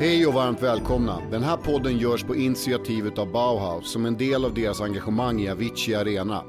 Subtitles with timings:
[0.00, 1.22] Hej och varmt välkomna.
[1.30, 5.50] Den här podden görs på initiativet av Bauhaus som en del av deras engagemang i
[5.50, 6.42] Avicii Arena.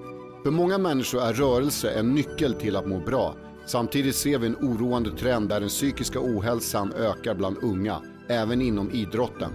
[0.43, 3.35] För många människor är rörelse en nyckel till att må bra.
[3.65, 8.91] Samtidigt ser vi en oroande trend där den psykiska ohälsan ökar bland unga, även inom
[8.91, 9.51] idrotten.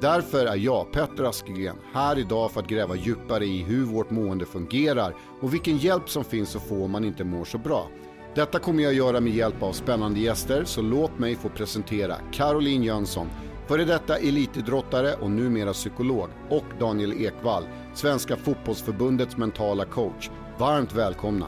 [0.00, 4.46] Därför är jag, Petter Askegren, här idag för att gräva djupare i hur vårt mående
[4.46, 7.88] fungerar och vilken hjälp som finns att få om man inte mår så bra.
[8.34, 12.82] Detta kommer jag göra med hjälp av spännande gäster, så låt mig få presentera Caroline
[12.84, 13.28] Jönsson,
[13.66, 20.30] före detta elitidrottare och numera psykolog, och Daniel Ekvall, Svenska fotbollsförbundets mentala coach.
[20.58, 21.46] Varmt välkomna!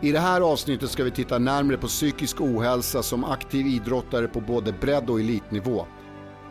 [0.00, 4.40] I det här avsnittet ska vi titta närmre på psykisk ohälsa som aktiv idrottare på
[4.40, 5.86] både bredd och elitnivå.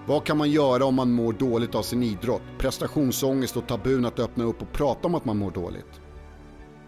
[0.07, 2.41] Vad kan man göra om man mår dåligt av sin idrott?
[2.57, 6.01] Prestationsångest och tabun att öppna upp och prata om att man mår dåligt.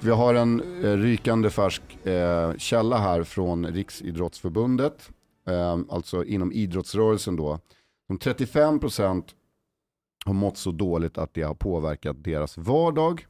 [0.01, 5.09] Vi har en eh, rykande färsk eh, källa här från Riksidrottsförbundet,
[5.47, 7.59] eh, alltså inom idrottsrörelsen då.
[8.07, 9.23] De 35%
[10.25, 13.25] har mått så dåligt att det har påverkat deras vardag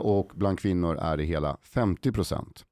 [0.00, 2.64] och bland kvinnor är det hela 50%.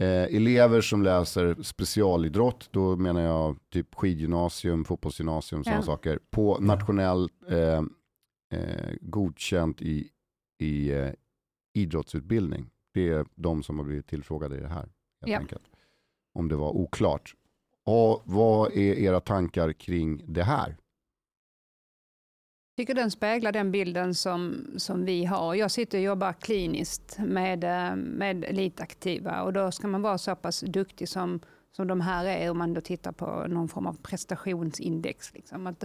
[0.00, 0.06] Eh,
[0.36, 5.86] elever som läser specialidrott, då menar jag typ skidgymnasium, fotbollsgymnasium, sådana Ja.
[5.86, 7.82] saker, på nationell eh,
[9.00, 10.08] godkänt i,
[10.60, 10.92] i
[11.72, 12.70] idrottsutbildning.
[12.94, 14.76] Det är de som har blivit tillfrågade i det här.
[14.80, 14.92] Helt
[15.26, 15.38] Ja.
[15.38, 15.64] enkelt.
[16.34, 17.34] Om det var oklart.
[17.84, 20.76] Och vad är era tankar kring det här?
[22.76, 25.54] tycker den speglar den bilden som, som vi har.
[25.54, 30.36] Jag sitter och jobbar kliniskt med, eh, med elitaktiva och då ska man vara så
[30.36, 31.40] pass duktig som,
[31.72, 35.34] som de här är om man då tittar på någon form av prestationsindex.
[35.34, 35.66] Liksom.
[35.66, 35.84] Att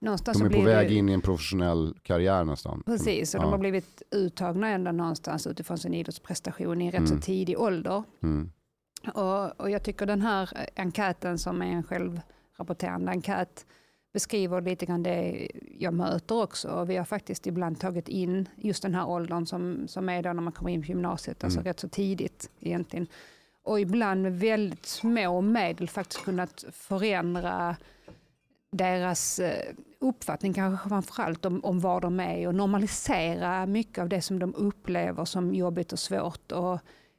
[0.00, 2.82] någonstans De är på väg det, in i en professionell karriär nästan.
[2.86, 3.42] Precis, och Ja.
[3.44, 7.20] de har blivit uttagna ända någonstans utifrån sin idrottsprestation i en rätt Mm.
[7.20, 8.02] så tidig ålder.
[8.22, 8.50] Mm.
[9.14, 13.66] Och, och jag tycker den här enkäten som är en självrapporterande enkät
[14.12, 16.68] beskriver lite grann det jag möter också.
[16.68, 20.32] Och vi har faktiskt ibland tagit in just den här åldern som, som är då
[20.32, 21.64] när man kommer in på gymnasiet, alltså Mm.
[21.68, 23.06] rätt så tidigt egentligen.
[23.62, 27.76] Och ibland med väldigt små medel faktiskt kunnat förändra
[28.72, 34.22] deras eh, uppfattning kanske framförallt om, om var de är och normalisera mycket av det
[34.22, 36.78] som de upplever som jobbigt och svårt och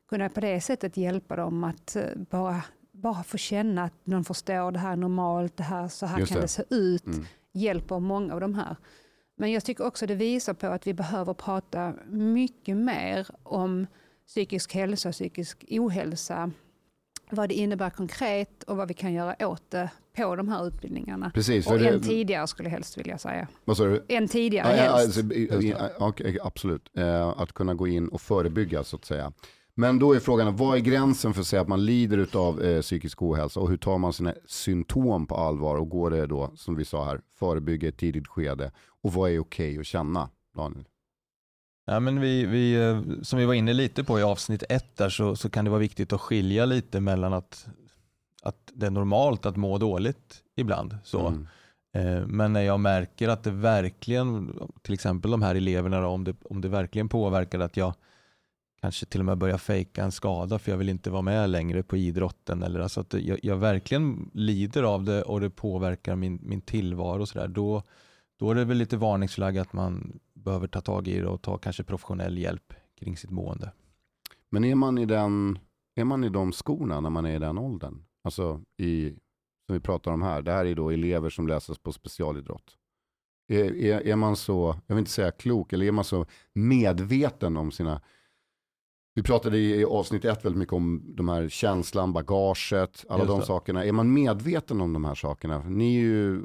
[0.10, 4.72] kunna på det sättet hjälpa dem att eh, bara, bara få känna att någon förstår
[4.72, 6.42] det här är normalt, det här, så här Just kan det.
[6.44, 7.26] det se ut, Mm.
[7.54, 8.76] hjälper många av de här.
[9.40, 13.88] Men jag tycker också det visar på att vi behöver prata mycket mer om
[14.28, 16.52] psykisk hälsa och psykisk ohälsa,
[17.32, 21.32] vad det innebär konkret och vad vi kan göra åt det på de här utbildningarna.
[21.34, 23.48] Precis, Och det, än tidigare skulle helst vilja säga.
[23.66, 24.06] vad sa du?
[24.08, 25.18] Än tidigare ja, helst.
[25.18, 29.32] alltså, i- i- okej, absolut, Eh, att kunna gå in och förebygga så att säga.
[29.80, 32.82] Men då är frågan, vad är gränsen för att säga att man lider av eh,
[32.82, 36.76] psykisk ohälsa och hur tar man sina symptom på allvar och går det då, som
[36.76, 38.72] vi sa här, förebygga i ett tidigt skede
[39.04, 40.86] och vad är okej att känna, Daniel?
[41.90, 45.10] Ja, men vi, vi, eh, som vi var inne lite på i avsnitt ett där
[45.10, 47.68] så, så kan det vara viktigt att skilja lite mellan att,
[48.44, 50.98] att det är normalt att må dåligt ibland.
[51.04, 51.28] Så.
[51.28, 51.48] Mm.
[51.94, 56.36] Eh, Men när jag märker att det verkligen, till exempel de här eleverna, om, det,
[56.44, 57.94] om det verkligen påverkar att jag
[58.82, 61.84] kanske till och med börjar fejka en skada för jag vill inte vara med längre
[61.84, 62.64] på idrotten.
[62.64, 67.22] Eller alltså att jag, jag verkligen lider av det och det påverkar min, min tillvaro.
[67.22, 67.84] Och så där, då,
[68.40, 71.58] då är det väl lite varningsflagg att man behöver ta tag i det och ta
[71.58, 73.72] kanske professionell hjälp kring sitt mående.
[74.50, 75.60] Men är man, i den,
[75.96, 78.04] är man i de skorna när man är i den åldern?
[78.24, 79.10] Alltså i,
[79.66, 82.78] som vi pratar om här, det här är då elever som läses på specialidrott.
[83.48, 87.58] Är, är, är man så, jag vill inte säga klok, eller är man så medveten
[87.58, 88.02] om sina
[89.16, 93.30] vi pratade i i avsnitt ett väldigt mycket om de här känslan, bagaget, alla Just
[93.30, 93.46] de det.
[93.46, 93.86] sakerna.
[93.86, 95.64] Är man medveten om de här sakerna?
[95.70, 96.42] Ni är ju,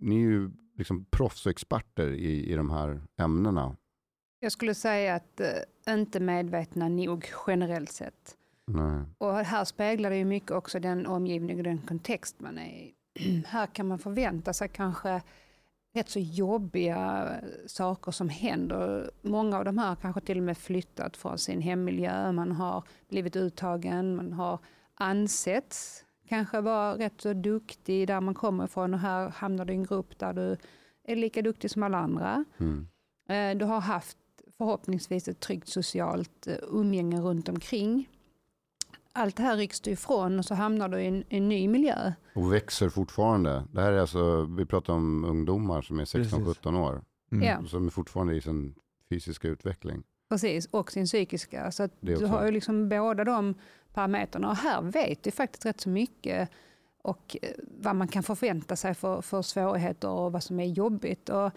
[0.00, 3.76] ni är ju liksom proffs och experter i, i de här ämnena.
[4.40, 8.36] Jag skulle säga att eh, inte medvetna nog generellt sett.
[8.66, 9.04] Nej.
[9.18, 12.94] Och här speglar det ju mycket också den omgivning och den kontext man är i.
[13.46, 15.22] här kan man förvänta sig kanske
[15.94, 17.30] rätt så jobbiga
[17.66, 19.10] saker som händer.
[19.22, 23.36] Många av de här kanske till och med flyttat från sin hemmiljö, man har blivit
[23.36, 24.58] uttagen, man har
[24.94, 29.76] ansetts kanske vara rätt så duktig där man kommer ifrån och här hamnar du i
[29.76, 30.56] en grupp där du
[31.04, 32.44] är lika duktig som alla andra.
[32.58, 32.88] Mm.
[33.28, 34.18] Eh, Du har haft
[34.58, 38.08] förhoppningsvis ett tryggt socialt eh, umgänge runt omkring.
[39.12, 42.12] Allt det här rycks du ifrån och så hamnar du i en, en ny miljö.
[42.34, 43.64] Och växer fortfarande.
[43.72, 46.32] Det här är alltså, vi pratar om ungdomar som är Precis.
[46.34, 47.02] 16-17 år.
[47.32, 47.66] Mm.
[47.66, 48.74] Som är fortfarande i sin
[49.08, 50.02] fysiska utveckling.
[50.34, 51.70] Precis, och sin psykiska.
[51.70, 53.54] Så du har ju liksom båda de
[53.92, 54.50] parametrarna.
[54.50, 56.48] Och här vet vi faktiskt rätt så mycket
[57.02, 57.48] och eh,
[57.80, 61.28] vad man kan förvänta sig för, för svårigheter och vad som är jobbigt.
[61.28, 61.50] Och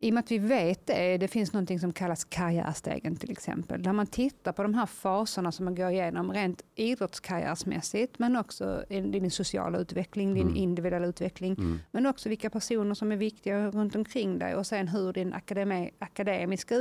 [0.00, 3.82] I och med att vi vet det, det finns något som kallas karriärstegen till exempel,
[3.82, 8.84] där man tittar på de här faserna som man går igenom rent idrottskarriärsmässigt, men också
[8.88, 10.56] din sociala utveckling, din Mm.
[10.56, 11.80] individuella utveckling, Mm.
[11.92, 15.90] men också vilka personer som är viktiga runt omkring dig och sen hur din akademi,
[15.98, 16.74] akademiska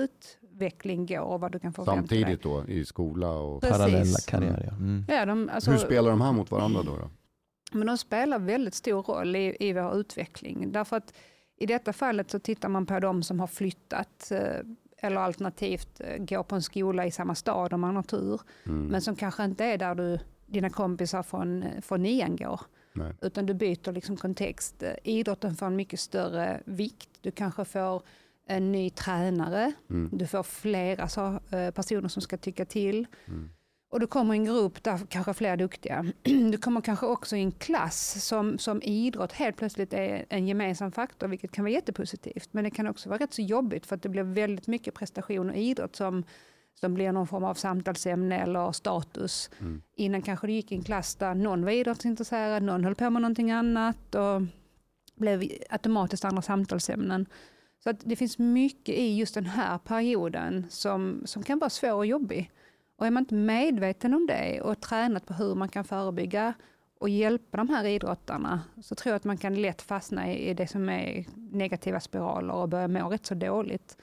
[0.54, 1.86] utveckling går och vad du kan dig.
[1.86, 3.62] Samtidigt då i skola och...
[3.62, 3.78] Precis.
[3.78, 4.68] Parallella karriärer.
[4.68, 4.76] Ja.
[4.76, 5.06] Mm.
[5.08, 6.96] Ja, de, alltså, Hur spelar de här mot varandra då?
[6.96, 7.10] då?
[7.74, 10.72] men de spelar väldigt stor roll i, i vår utveckling.
[10.72, 11.14] Därför att
[11.58, 14.40] i detta fallet så tittar man på de som har flyttat eh,
[14.98, 18.42] eller alternativt eh, går på en skola i samma stad om man har tur.
[18.66, 18.86] Mm.
[18.86, 22.62] Men som kanske inte är där du, dina kompisar från, från nian går.
[22.94, 23.14] Nej.
[23.22, 24.84] Utan du byter liksom kontext.
[24.84, 27.10] Eh, Idrotten får en mycket större vikt.
[27.22, 28.02] Du kanske får
[28.48, 29.74] en ny tränare.
[29.90, 30.10] Mm.
[30.14, 33.08] Du får flera så, eh, personer som ska tycka till.
[33.26, 33.50] Mm.
[33.94, 36.06] Och du kommer i en grupp där kanske fler är duktiga.
[36.52, 40.92] Du kommer kanske också i en klass som, som idrott helt plötsligt är en gemensam
[40.92, 42.50] faktor, vilket kan vara jättepositivt.
[42.52, 45.50] Men det kan också vara rätt så jobbigt för att det blir väldigt mycket prestation
[45.50, 46.24] och idrott som,
[46.80, 49.50] som blir någon form av samtalsämne eller status.
[49.60, 49.82] Mm.
[49.96, 53.22] Innan kanske du gick i en klass där någon var idrottsintresserad, någon höll på med
[53.22, 54.42] någonting annat och
[55.16, 57.26] blev automatiskt andra samtalsämnen.
[57.84, 61.94] Så att det finns mycket i just den här perioden som, som kan vara svår
[61.94, 62.52] och jobbig.
[62.98, 66.54] Och är man inte medveten om det och tränat på hur man kan förebygga
[67.00, 70.68] och hjälpa de här idrottarna så tror jag att man kan lätt fastna i det
[70.68, 73.98] som är negativa spiraler och börja må rätt så dåligt.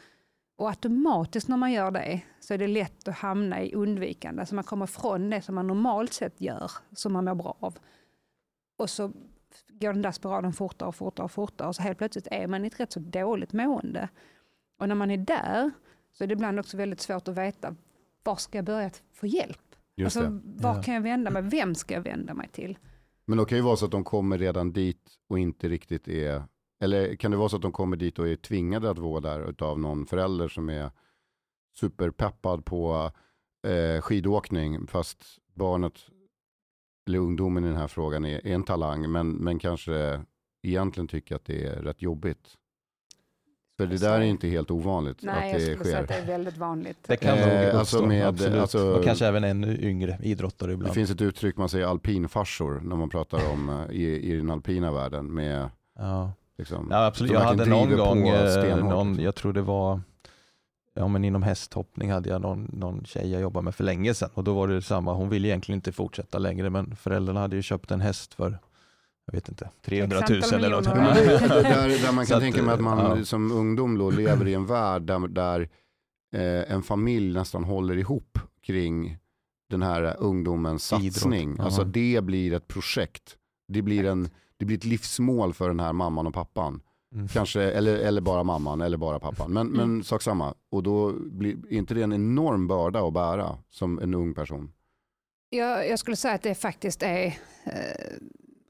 [0.57, 4.55] Och automatiskt när man gör det så är det lätt att hamna i undvikande, så
[4.55, 7.79] man kommer från det som man normalt sett gör, som man mår bra av.
[8.79, 9.13] Och så
[9.69, 12.65] går den där spiralen fortare och fortare och fortare och så helt plötsligt är man
[12.65, 14.09] i ett rätt så dåligt mående.
[14.79, 15.71] Och när man är där
[16.13, 17.75] så är det ibland också väldigt svårt att veta
[18.23, 19.59] var ska jag börja få hjälp?
[19.97, 20.83] Just alltså, var Ja.
[20.83, 21.43] kan jag vända mig?
[21.43, 22.79] Vem ska jag vända mig till?
[23.25, 26.43] Men det kan ju vara så att de kommer redan dit och inte riktigt är,
[26.81, 29.65] eller kan det vara så att de kommer dit och är tvingade att vara där
[29.65, 30.91] av någon förälder som är
[31.81, 33.11] superpeppad på
[33.67, 35.25] eh, skidåkning fast
[35.55, 35.95] barnet
[37.11, 40.21] eller ungdomen i den här frågan är, är en talang men, men kanske
[40.63, 42.57] egentligen tycker att det är rätt jobbigt.
[43.79, 46.15] För det där är inte helt ovanligt Nej, att jag det skulle säga att det
[46.15, 46.99] är väldigt vanligt.
[47.07, 48.61] Det kan Eh, nog uppstå, alltså med- absolut.
[48.61, 50.95] alltså- och kanske även ännu yngre idrottare Det ibland.
[50.95, 54.93] finns ett uttryck man säger alpinfarsor när man pratar om eh, i, i den alpina
[54.93, 56.33] världen med Ja.
[56.59, 57.33] liksom, Ja, absolut.
[57.33, 60.01] Jag hade någon gång, eh, någon, jag tror det var
[60.95, 64.31] ja, men inom hästhoppning hade jag någon, någon tjej jag jobbade med för länge sedan
[64.35, 65.13] och då var det samma.
[65.13, 68.59] Hon ville egentligen inte fortsätta längre men föräldrarna hade ju köpt en häst för,
[69.27, 70.87] jag vet inte, 300 000 X antal eller något.
[70.87, 73.25] Ja, där, där man kan att, tänka mig att man ja.
[73.25, 75.61] som ungdom då lever i en värld där, där
[76.35, 79.19] eh, en familj nästan håller ihop kring
[79.71, 81.61] den här ungdomens satsning.
[81.61, 83.37] Alltså det blir ett projekt.
[83.69, 86.83] Det blir, en, det blir ett livsmål för den här mamman och pappan.
[87.15, 87.29] Mm.
[87.29, 89.53] Kanske, eller, eller bara mamman eller bara pappan.
[89.53, 89.77] Men, Mm.
[89.95, 90.55] men sak samma.
[90.71, 94.73] Och då blir inte det en enorm börda att bära som en ung person.
[95.51, 97.27] Jag, jag skulle säga att det faktiskt är
[97.65, 98.17] eh,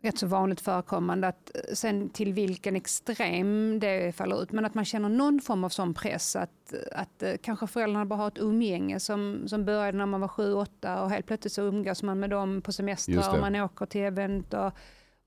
[0.02, 1.28] rätt så vanligt förekommande.
[1.28, 5.64] Att, eh, sen till vilken extrem det faller ut, men att man känner någon form
[5.64, 6.36] av sån press.
[6.36, 10.28] Att, att eh, kanske föräldrarna bara har ett umgänge som, som började när man var
[10.28, 13.16] sju, åtta och helt plötsligt så umgås man med dem på det.
[13.32, 14.54] och man åker till event.
[14.54, 14.72] Och,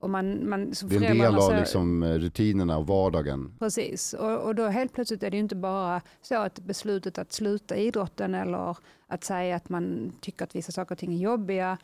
[0.04, 3.54] och man, man, så Det är en del av så- liksom, eh, rutinerna och vardagen.
[3.58, 7.76] Precis, och, och då helt plötsligt är det inte bara så att beslutet att sluta
[7.76, 11.78] idrotten eller att säga att man tycker att vissa saker och ting är jobbiga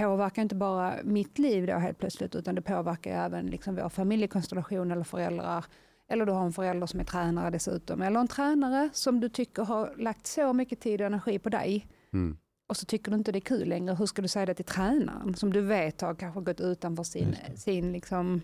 [0.00, 4.90] påverkar inte bara mitt liv då helt plötsligt utan det påverkar även liksom vår familjekonstellation
[4.90, 5.64] eller föräldrar.
[6.10, 8.02] Eller du har en förälder som är tränare dessutom.
[8.02, 11.86] Eller en tränare som du tycker har lagt så mycket tid och energi på dig
[12.12, 12.36] Mm.
[12.68, 13.94] Och så tycker du inte det är kul längre.
[13.94, 17.36] Hur ska du säga det till tränaren som du vet har kanske gått utanför sin,
[17.50, 17.56] det.
[17.60, 18.42] sin liksom,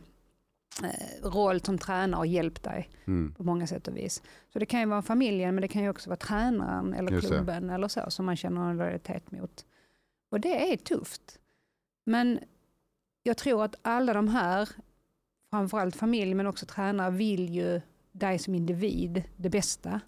[0.83, 3.35] eh, roll som tränare och hjälpt dig Mm.
[3.35, 4.23] på många sätt och vis.
[4.53, 7.29] Så det kan ju vara familjen men det kan ju också vara tränaren eller Just
[7.29, 7.35] det.
[7.37, 9.65] klubben eller så som man känner en lojalitet mot.
[10.31, 11.39] Och det är tufft.
[12.07, 12.39] Men
[13.23, 14.69] jag tror att alla de här,
[15.51, 17.81] framförallt familj men också tränare, vill ju
[18.13, 20.01] dig som individ det bästa.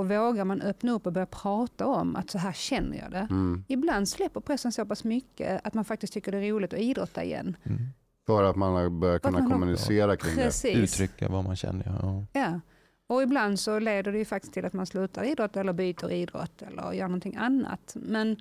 [0.00, 3.26] Och vågar man öppna upp och börja prata om att så här känner jag det.
[3.30, 3.64] Mm.
[3.68, 7.24] Ibland släpper pressen så pass mycket att man faktiskt tycker det är roligt att idrotta
[7.24, 7.56] igen.
[7.64, 7.78] Mm.
[8.26, 10.42] För att man har börjat kunna man har- kommunicera kring det.
[10.42, 10.76] Precis.
[10.76, 11.98] Uttrycka vad man känner.
[12.02, 12.24] Ja.
[12.32, 12.60] Ja.
[13.06, 16.62] Och ibland så leder det ju faktiskt till att man slutar idrotta eller byter idrott
[16.62, 17.96] eller gör någonting annat.
[18.00, 18.36] Men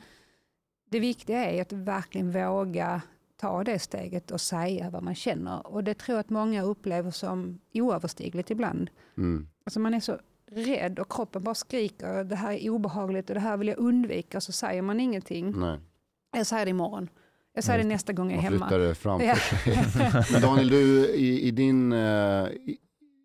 [0.89, 3.01] det viktiga är att verkligen våga
[3.37, 5.67] ta det steget och säga vad man känner.
[5.67, 8.89] Och det tror jag att många upplever som oöverstigligt ibland.
[9.17, 9.47] Mm.
[9.63, 10.17] Alltså man är så
[10.51, 14.41] rädd och kroppen bara skriker det här är obehagligt och det här vill jag undvika
[14.41, 15.59] så säger man ingenting.
[15.59, 15.79] Nej.
[16.37, 17.09] Jag säger det imorgon.
[17.53, 18.67] Jag säger det nästa gång jag är Man hemma.
[18.67, 19.35] flyttar det framför Ja.
[20.23, 20.41] sig.
[20.41, 22.47] Daniel, du i, i, din, eh,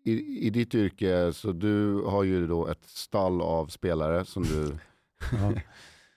[0.03, 4.65] i, i, ditt yrke, så du har ju då ett stall av spelare som du
[5.31, 5.53] Ja.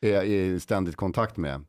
[0.09, 1.65] är i ständigt kontakt med.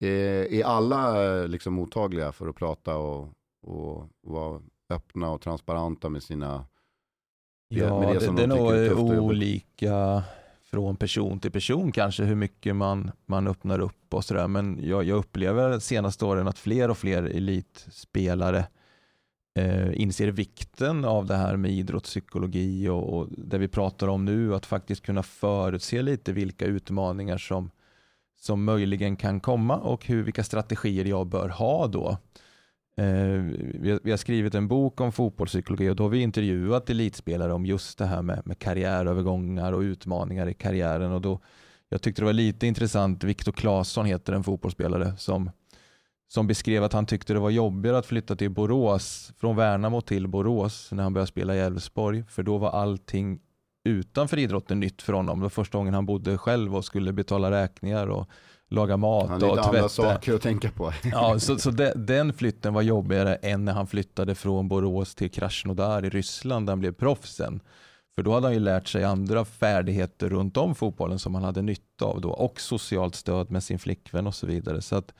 [0.00, 3.28] Är, är alla eh, liksom mottagliga för att prata och,
[3.62, 6.64] och vara öppna och transparenta med sina...
[7.68, 10.22] Ja, med det det, det, de är nog är olika
[10.70, 14.48] från person till person kanske hur mycket man, man öppnar upp och sådär.
[14.48, 18.66] Men jag, jag upplever de senaste åren att fler och fler elitspelare
[19.58, 24.54] eh, inser vikten av det här med idrottspsykologi och, och det vi pratar om nu,
[24.54, 27.70] att faktiskt kunna förutse lite vilka utmaningar som,
[28.40, 32.16] som möjligen kan komma och hur, vilka strategier jag bör ha då.
[32.98, 33.42] Eh,
[33.80, 37.52] vi, har, vi har skrivit en bok om fotbollspsykologi och då har vi intervjuat elitspelare
[37.52, 41.12] om just det här med, med karriärövergångar och utmaningar i karriären.
[41.12, 41.40] Och då,
[41.88, 45.50] jag tyckte det var lite intressant, Viktor Claesson heter en fotbollsspelare som,
[46.28, 50.28] som beskrev att han tyckte det var jobbigare att flytta till Borås, från Värnamo till
[50.28, 53.40] Borås när han började spela i Elfsborg, för då var allting
[53.84, 55.38] utanför idrotten nytt för honom.
[55.38, 58.28] Det var första gången han bodde själv och skulle betala räkningar och
[58.68, 59.88] laga mat Han och lite andra tvätta.
[59.88, 60.92] saker att tänka på.
[61.12, 65.30] Ja, så, så de, den flytten var jobbigare än när han flyttade från Borås till
[65.30, 67.60] Krasnodar i Ryssland där han blev proffsen.
[68.14, 71.62] För då hade han ju lärt sig andra färdigheter runt om fotbollen som han hade
[71.62, 74.82] nytta av då och socialt stöd med sin flickvän och så vidare.
[74.82, 75.14] Så att,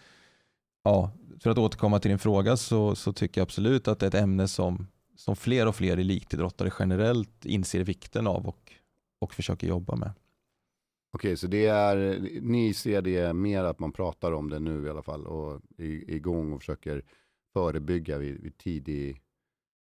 [0.84, 4.08] ja, för att återkomma till din fråga så, så tycker jag absolut att det är
[4.08, 4.86] ett ämne som,
[5.16, 8.72] som fler och fler elitidrottare generellt inser vikten av och,
[9.20, 10.10] och försöker jobba med.
[11.12, 14.90] Okej, så det är, ni ser det mer att man pratar om det nu i
[14.90, 17.02] alla fall och är igång och försöker
[17.52, 19.20] förebygga vid, vid tidig,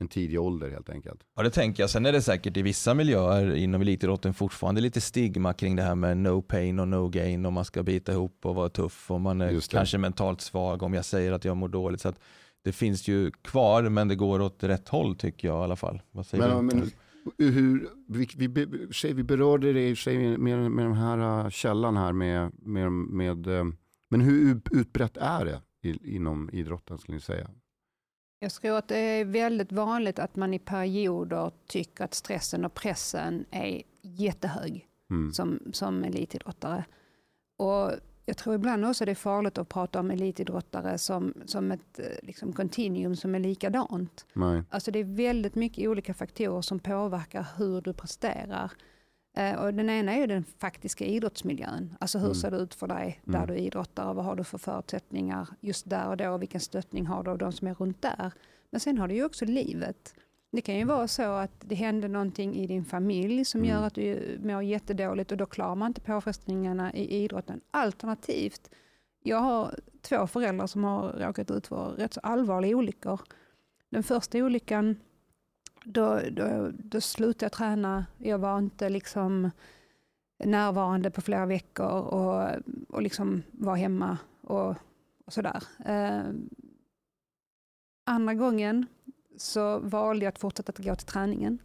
[0.01, 1.21] en tidig ålder helt enkelt.
[1.37, 1.91] Ja det tänker jag.
[1.91, 5.95] Sen är det säkert i vissa miljöer inom elitidrotten fortfarande lite stigma kring det här
[5.95, 9.21] med no pain och no gain och man ska bita ihop och vara tuff och
[9.21, 12.01] man är kanske mentalt svag om jag säger att jag mår dåligt.
[12.01, 12.13] Så
[12.65, 16.03] det finns ju kvar men det går åt rätt håll tycker jag i alla fall.
[16.11, 16.77] Vad säger Men, du?
[16.77, 16.91] men
[17.39, 22.13] hur, vi, vi, vi berörde det i sig med, med, den här äh, källan här
[22.13, 23.65] med, med, med äh,
[24.11, 25.63] men hur utbrett är det
[26.05, 27.51] inom idrotten skulle ni säga?
[28.41, 32.75] Jag tror att det är väldigt vanligt att man i perioder tycker att stressen och
[32.75, 35.33] pressen är jättehög Mm.
[35.33, 36.85] som, som elitidrottare.
[37.57, 37.93] Och
[38.29, 42.05] jag tror ibland också det är farligt att prata om elitidrottare som, som ett eh,
[42.23, 44.27] liksom, continuum som är likadant.
[44.33, 44.63] Nej.
[44.71, 48.73] Alltså det är väldigt mycket olika faktorer som påverkar hur du presterar.
[49.37, 51.95] Eh, och den ena är ju den faktiska idrottsmiljön.
[52.01, 52.35] Alltså hur Mm.
[52.35, 53.47] ser det ut för dig där Mm.
[53.49, 57.07] du idrottar och vad har du för förutsättningar just där och då och vilken stöttning
[57.07, 58.33] har du av de som är runt där.
[58.71, 60.15] Men sen har du ju också livet.
[60.51, 63.71] Det kan ju vara så att det händer någonting i din familj som Mm.
[63.71, 67.61] gör att du mår jättedåligt och då klarar man inte påfrestningarna i idrotten.
[67.71, 68.71] Alternativt,
[69.23, 73.21] jag har två föräldrar som har råkat ut för rätt så allvarliga olyckor.
[73.91, 74.97] Den första olyckan,
[75.85, 78.07] då, då, då slutade jag träna.
[78.19, 79.51] Jag var inte liksom
[80.45, 82.49] närvarande på flera veckor och,
[82.89, 84.75] och liksom var hemma och,
[85.27, 85.63] och sådär.
[85.87, 86.23] Eh,
[88.05, 88.87] andra gången
[89.39, 91.59] så valde jag att fortsätta att gå till träningen.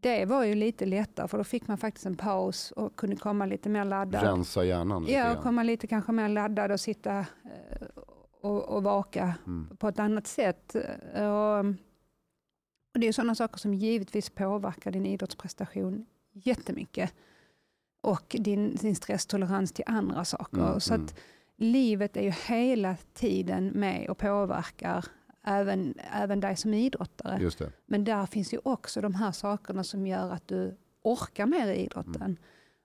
[0.00, 3.46] Det var ju lite lättare för då fick man faktiskt en paus och kunde komma
[3.46, 4.22] lite mer laddad.
[4.22, 7.86] Rensa hjärnan lite Ja, och komma lite kanske mer laddad och sitta eh,
[8.40, 9.76] och, och vaka Mm.
[9.76, 10.74] på ett annat sätt.
[11.14, 11.58] Och,
[12.94, 17.14] och det är sådana saker som givetvis påverkar din idrottsprestation jättemycket.
[18.00, 20.66] Och din, din stresstolerans till andra saker.
[20.68, 21.04] Mm, Så mm.
[21.06, 21.14] att
[21.56, 25.04] livet är ju hela tiden med och påverkar
[25.48, 27.38] även, även dig som idrottare.
[27.42, 27.72] Just det.
[27.86, 31.84] Men där finns ju också de här sakerna som gör att du orkar mer i
[31.84, 32.22] idrotten.
[32.22, 32.36] Mm.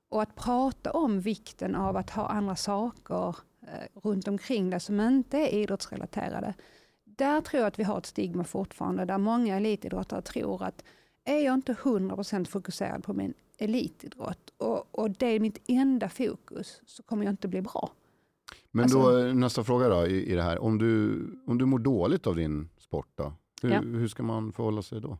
[0.09, 4.99] Och att prata om vikten av att ha andra saker eh, runt omkring dig som
[4.99, 6.53] inte är idrottsrelaterade.
[7.03, 10.83] Där tror jag att vi har ett stigma fortfarande, där många elitidrottare tror att
[11.25, 16.81] är jag inte 100% fokuserad på min elitidrott och, och det är mitt enda fokus
[16.85, 17.91] så kommer jag inte bli bra.
[18.75, 20.59] Men Alltså- då nästa fråga då i, i det här.
[20.59, 23.33] Om du, om du mår dåligt av din sport då?
[23.61, 23.81] Hur, Ja.
[23.81, 25.17] hur ska man förhålla sig då?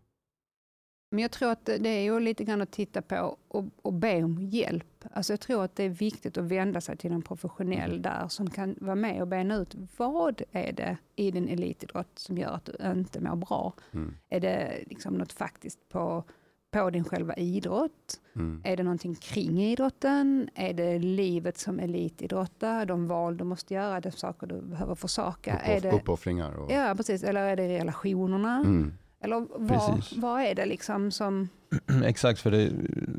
[1.12, 4.24] Men jag tror att det är ju lite grann att titta på och, och be
[4.24, 5.06] om hjälp.
[5.12, 8.50] Alltså jag tror att det är viktigt att vända sig till en professionell där som
[8.50, 12.66] kan vara med och bena ut vad är det i din elitidrott som gör att
[12.66, 13.74] du inte mår bra.
[13.92, 14.14] Mm.
[14.30, 16.24] Är det liksom något faktiskt på,
[16.74, 18.20] på din själva idrott?
[18.36, 18.62] Mm.
[18.64, 20.50] Är det någonting kring idrotten?
[20.56, 22.86] Är det livet som elitidrottare?
[22.86, 25.58] De val du måste göra, de saker du behöver försaka?
[25.58, 26.72] Är Uppoff, det, uppoffringar och...
[26.72, 27.24] ja, precis.
[27.24, 28.58] Eller är det relationerna?
[28.58, 28.94] Mm.
[29.24, 31.50] Eller vad, vad är det liksom som...
[32.06, 32.72] Exakt, för det,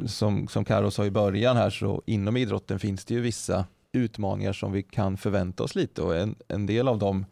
[0.08, 4.52] som, som Karo sa i början här så inom idrotten finns det ju vissa utmaningar
[4.52, 7.26] som vi kan förvänta oss lite och en, en del av dem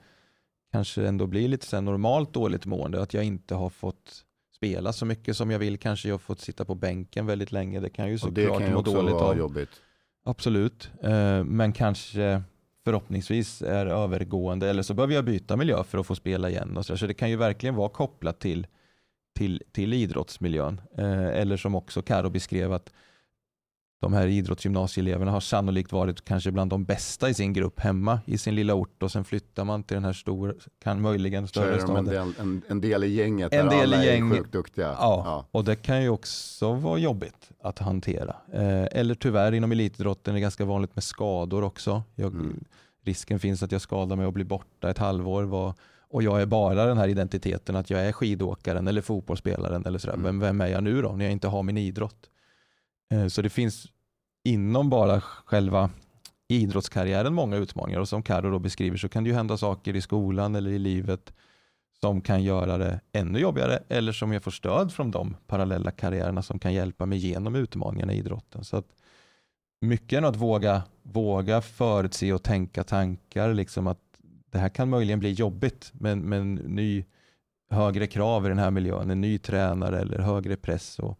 [0.72, 3.02] kanske ändå blir lite så normalt dåligt mående.
[3.02, 4.24] Att jag inte har fått
[4.62, 5.78] spela så mycket som jag vill.
[5.78, 7.80] Kanske jag har fått sitta på bänken väldigt länge.
[7.80, 9.20] Det kan ju såklart må dåligt av.
[9.20, 9.70] Vara jobbigt.
[10.24, 12.42] Absolut, eh, men kanske
[12.84, 16.76] förhoppningsvis är övergående eller så behöver jag byta miljö för att få spela igen.
[16.76, 18.66] Och så, så det kan ju verkligen vara kopplat till,
[19.34, 20.80] till, till idrottsmiljön.
[20.98, 22.92] Eh, eller som också Karo beskrev att
[24.02, 28.38] de här idrottsgymnasieeleverna har sannolikt varit kanske bland de bästa i sin grupp hemma i
[28.38, 31.96] sin lilla ort och sen flyttar man till den här stora, kan möjligen större staden.
[31.96, 34.52] En del, en, en del i gänget en där del alla i gäng, är sjukt
[34.52, 34.86] duktiga.
[34.86, 38.36] Ja, ja, och det kan ju också vara jobbigt att hantera.
[38.52, 42.02] Eh, eller tyvärr inom elitidrotten är det ganska vanligt med skador också.
[42.14, 42.64] Jag, mm.
[43.04, 45.42] Risken finns att jag skadar mig och blir borta ett halvår.
[45.42, 45.74] Var,
[46.08, 50.14] och jag är bara den här identiteten att jag är skidåkaren eller fotbollsspelaren eller sådär.
[50.14, 50.24] Mm.
[50.24, 52.28] Men vem är jag nu då när jag inte har min idrott?
[53.10, 53.86] Eh, så det finns
[54.44, 55.90] inom bara själva
[56.48, 60.00] idrottskarriären många utmaningar och som Karo då beskriver så kan det ju hända saker i
[60.00, 61.32] skolan eller i livet
[62.00, 66.42] som kan göra det ännu jobbigare eller som jag får stöd från de parallella karriärerna
[66.42, 68.64] som kan hjälpa mig genom utmaningarna i idrotten.
[68.64, 68.88] Så att
[69.80, 73.98] mycket är nog att våga, våga förutse och tänka tankar, liksom att
[74.50, 77.04] det här kan möjligen bli jobbigt, men, men ny,
[77.70, 81.18] högre krav i den här miljön, en ny tränare eller högre press och,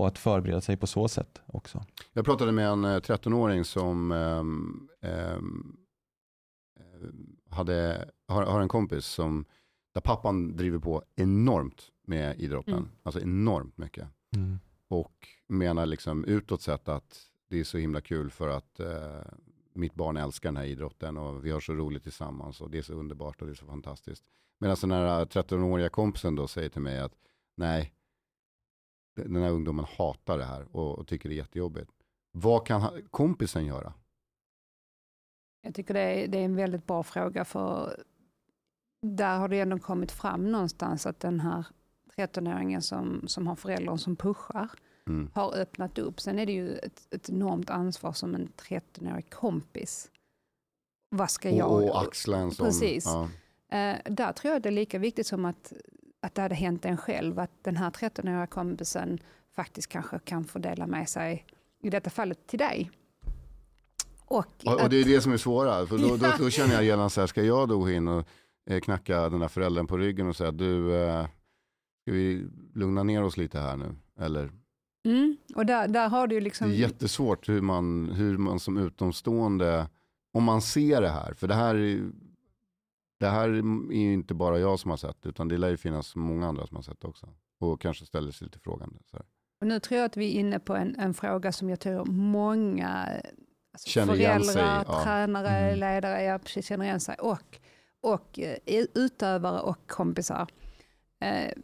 [0.00, 1.84] och att förbereda sig på så sätt också.
[2.12, 5.76] Jag pratade med en 13-åring eh, som ähm, ähm,
[7.50, 9.44] hade, har, har, en kompis som,
[9.94, 12.74] där pappan driver på enormt med idrotten.
[12.74, 12.88] Mm.
[13.02, 14.08] Alltså enormt mycket.
[14.36, 14.58] Mm.
[14.88, 19.20] Och menar liksom utåt sett att det är så himla kul för att äh,
[19.74, 22.82] mitt barn älskar den här idrotten och vi har så roligt tillsammans och det är
[22.82, 24.24] så underbart och det är så fantastiskt.
[24.58, 27.14] Medan den här 13-åriga kompisen då säger till mig att
[27.56, 27.92] nej,
[29.16, 31.90] den här ungdomen hatar det här och, och tycker det är jättejobbigt.
[32.32, 33.92] Vad kan kompisen göra?
[35.62, 37.96] Jag tycker det är, det är en väldigt bra fråga för
[39.02, 41.66] där har det ändå kommit fram någonstans att den här
[42.16, 44.70] 13-åringen som, som har föräldrar som pushar
[45.06, 45.30] mm.
[45.34, 46.20] har öppnat upp.
[46.20, 50.10] Sen är det ju ett, ett enormt ansvar som en 13-årig kompis.
[51.10, 51.72] Vad ska jag...
[51.72, 52.66] Och, axla en sån.
[52.66, 53.04] Precis.
[53.06, 53.28] Ja.
[53.72, 55.72] Uh, där tror jag det är lika viktigt som att
[56.20, 59.18] att det hade hänt en själv, att den här 13-åriga kompisen
[59.56, 61.46] faktiskt kanske kan få dela med sig,
[61.82, 62.90] i detta fallet till dig.
[64.24, 66.84] Och, och, och det är det som är svåra, för då, då, då, känner jag
[66.84, 68.28] gärna så här, ska jag då gå in och
[68.70, 71.26] eh, knacka den här föräldern på ryggen och säga, du, eh,
[72.02, 74.50] ska vi lugna ner oss lite här nu, eller?
[75.04, 76.68] Mm, och där, där har du liksom...
[76.68, 79.88] Det är jättesvårt hur man, hur man som utomstående,
[80.32, 82.10] om man ser det här, för det här är
[83.20, 86.16] det här är ju inte bara jag som har sett, utan det lär ju finnas
[86.16, 87.28] många andra som har sett också.
[87.58, 88.98] Och kanske ställer sig lite frågande.
[89.10, 89.26] Så här.
[89.60, 92.04] Och nu tror jag att vi är inne på en, en fråga som jag tror
[92.04, 92.88] många
[93.72, 95.02] alltså känner föräldrar, sig, ja.
[95.04, 95.78] tränare, mm.
[95.78, 97.14] ledare, ja, precis känner igen sig.
[97.14, 97.58] Och,
[98.00, 100.46] och uh, utövare och kompisar.
[101.24, 101.62] Uh,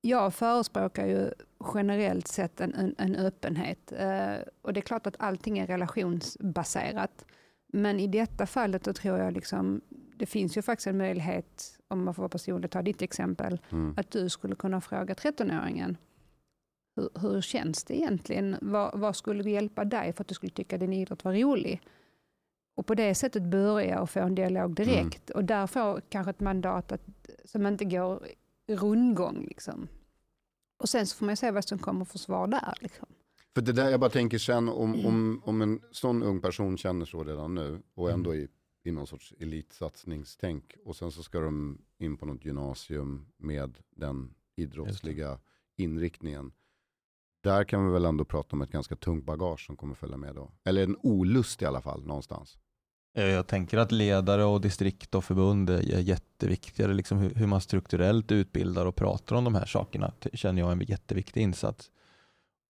[0.00, 1.30] jag förespråkar ju
[1.74, 3.92] generellt sett en, en, en öppenhet.
[3.92, 7.24] Uh, och det är klart att allting är relationsbaserat.
[7.72, 9.80] Men i detta fallet då tror jag liksom
[10.20, 13.94] det finns ju faktiskt en möjlighet, om man får vara personlig, ta ditt exempel, mm.
[13.96, 15.96] att du skulle kunna fråga 13-åringen,
[16.96, 18.56] hur, hur, känns det egentligen?
[18.60, 21.80] Vad, vad, skulle hjälpa dig för att du skulle tycka din idrott var rolig?
[22.76, 25.30] Och på det sättet börja och få en dialog direkt.
[25.30, 25.38] Mm.
[25.38, 27.00] Och där få kanske ett mandat att,
[27.44, 28.26] som inte går
[28.68, 29.44] rundgång.
[29.48, 29.88] Liksom.
[30.78, 32.74] Och sen så får man se vad som kommer för svar där.
[32.80, 33.08] Liksom.
[33.54, 37.04] För det där jag bara tänker sen om, om, om en sån ung person känner
[37.04, 38.48] så redan nu och ändå är
[38.82, 40.76] i någon sorts elitsatsningstänk.
[40.84, 45.38] Och sen så ska de in på något gymnasium med den idrottsliga
[45.76, 46.52] inriktningen.
[47.42, 50.34] Där kan vi väl ändå prata om ett ganska tungt bagage som kommer följa med
[50.34, 50.52] då.
[50.64, 52.58] Eller en olust i alla fall någonstans.
[53.12, 56.86] Jag tänker att ledare och distrikt och förbund är jätteviktiga.
[56.86, 60.80] Liksom hur man strukturellt utbildar och pratar om de här sakerna känner jag är en
[60.80, 61.90] jätteviktig insats.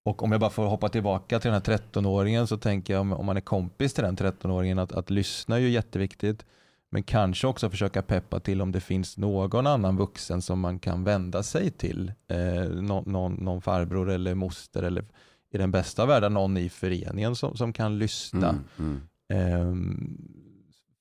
[0.02, 3.26] Och om jag bara får hoppa tillbaka till den här 13-åringen så tänker jag om,
[3.26, 6.44] man är kompis till den 13-åringen att, att lyssna är ju jätteviktigt.
[6.90, 11.04] Men kanske också försöka peppa till om det finns någon annan vuxen som man kan
[11.04, 12.12] vända sig till.
[12.28, 15.04] Eh, någon, någon, någon, farbror eller moster eller
[15.52, 18.48] i den bästa världen någon i föreningen som, som kan lyssna.
[18.78, 19.50] Mm, mm.
[19.52, 19.74] Eh,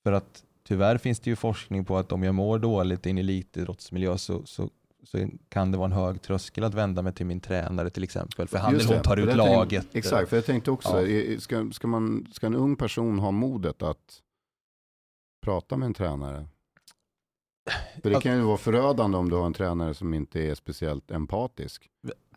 [0.02, 3.18] för att tyvärr finns det ju forskning på att om jag mår dåligt i en
[3.18, 4.70] elitidrottsmiljö så, så
[5.02, 8.48] så kan det vara en hög tröskel att vända mig till min tränare till exempel.
[8.48, 9.82] För han eller hon tar ut laget.
[9.82, 11.40] Tänkte, exakt, för jag tänkte också, ja.
[11.40, 14.22] ska, ska, man, ska en ung person ha modet att
[15.44, 16.46] prata med en tränare?
[18.02, 21.10] För det kan ju vara förödande om du har en tränare som inte är speciellt
[21.10, 21.88] empatisk.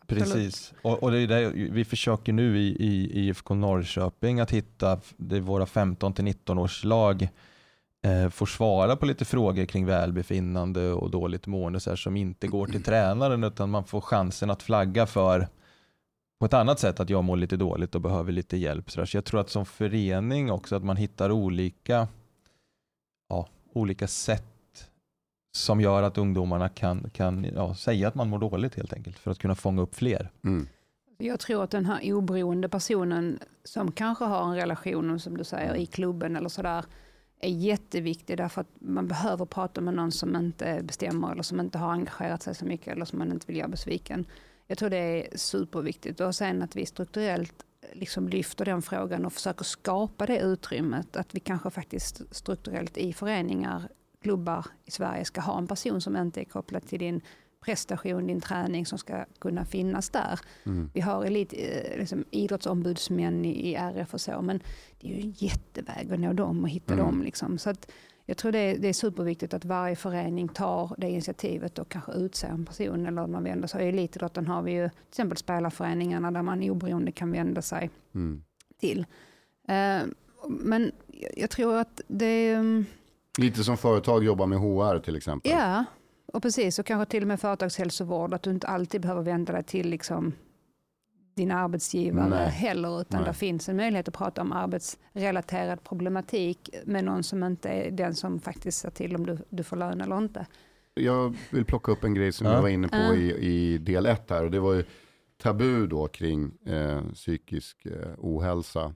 [0.06, 5.00] Precis, och, och det är det, vi försöker nu i, i IFK Norrköping att hitta
[5.16, 7.28] det våra 15 19 års lag
[8.04, 12.46] eh, får svara på lite frågor kring välbefinnande och dåligt mående så här, som inte
[12.46, 15.48] går till tränaren utan man får chansen att flagga för
[16.40, 18.90] på ett annat sätt att jag mår lite dåligt och behöver lite hjälp.
[18.90, 22.08] Så, så jag tror att som förening också att man hittar olika,
[23.28, 24.44] ja, olika sätt
[25.56, 29.30] som gör att ungdomarna kan, kan ja, säga att man mår dåligt helt enkelt för
[29.30, 30.30] att kunna fånga upp fler.
[30.44, 30.66] Mm.
[31.18, 35.74] Jag tror att den här oberoende personen som kanske har en relation, som du säger,
[35.74, 36.84] i klubben eller sådär,
[37.44, 41.78] är jätteviktig därför att man behöver prata med någon som inte bestämmer eller som inte
[41.78, 44.26] har engagerat sig så mycket eller som man inte vill göra besviken.
[44.66, 49.24] Jag tror det är superviktigt och sen att vi strukturellt eh, liksom lyfter den frågan
[49.24, 51.16] och försöker skapa det utrymmet.
[51.16, 53.88] Att vi kanske faktiskt strukturellt i föreningar,
[54.22, 57.20] klubbar i Sverige ska ha en person som inte är kopplad till din
[57.64, 60.40] prestation, din träning som ska kunna finnas där.
[60.66, 60.90] Mm.
[60.94, 64.60] Vi har elit, eh, liksom, idrottsombudsmän i, i RF och så, men
[65.00, 67.06] det är ju en jätteväg att nå dem och hitta Mm.
[67.06, 67.22] dem.
[67.22, 67.58] Liksom.
[67.58, 67.90] Så att
[68.26, 72.12] jag tror det är, det är superviktigt att varje förening tar det initiativet och kanske
[72.12, 73.86] utser en person eller man vänder sig.
[73.86, 78.42] I elitidrotten har vi ju till exempel spelarföreningarna där man oberoende kan vända sig Mm.
[78.80, 79.06] till.
[79.68, 80.02] Eh,
[80.48, 80.92] men
[81.36, 82.50] jag- tror att det...
[82.52, 82.84] mm,
[83.38, 85.52] Lite som företag jobbar med HR till exempel.
[85.52, 85.84] Ja,
[86.34, 86.78] och precis.
[86.78, 88.34] Och kanske till och med företagshälsovård.
[88.34, 90.32] Att du inte alltid behöver vända dig till liksom
[91.36, 92.48] din arbetsgivare Nej.
[92.48, 93.00] heller.
[93.00, 93.28] Utan Nej.
[93.28, 98.14] det finns en möjlighet att prata om arbetsrelaterad problematik med någon som inte är den
[98.14, 100.46] som faktiskt ser till om du, du får lön eller inte.
[100.94, 102.52] Jag vill plocka upp en grej som Ja.
[102.52, 103.14] jag var inne på Ja.
[103.14, 104.44] i, i del ett här.
[104.44, 104.84] Och det var ju
[105.42, 108.94] tabu då kring eh, psykisk eh, ohälsa.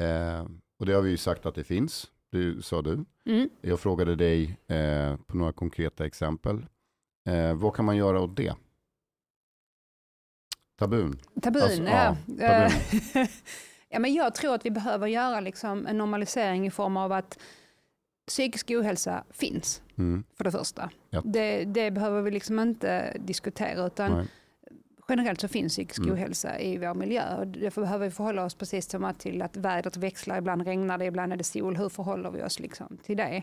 [0.00, 0.44] Eh,
[0.78, 3.04] och det har vi ju sagt att det finns, det sa du.
[3.26, 3.48] Mm.
[3.60, 6.66] Jag frågade dig eh, på några konkreta exempel.
[7.28, 8.54] Eh, vad kan man göra åt det?
[10.78, 11.18] Tabun.
[11.42, 12.16] Tabun, Alltså, ja.
[12.38, 12.68] ja,
[13.12, 13.26] tabun.
[13.88, 17.38] Ja men jag tror att vi behöver göra liksom en normalisering i form av att
[18.28, 20.24] psykisk ohälsa finns, Mm.
[20.34, 20.90] för det första.
[21.10, 21.22] Ja.
[21.24, 24.26] Det, det behöver vi liksom inte diskutera, utan Nej.
[25.08, 26.12] Generellt så finns psykisk Mm.
[26.12, 27.36] ohälsa i vår miljö.
[27.36, 30.98] Och därför behöver vi förhålla oss precis som att till att vädret växlar, ibland regnar
[30.98, 31.76] det, ibland är det sol.
[31.76, 33.42] Hur förhåller vi oss liksom till det?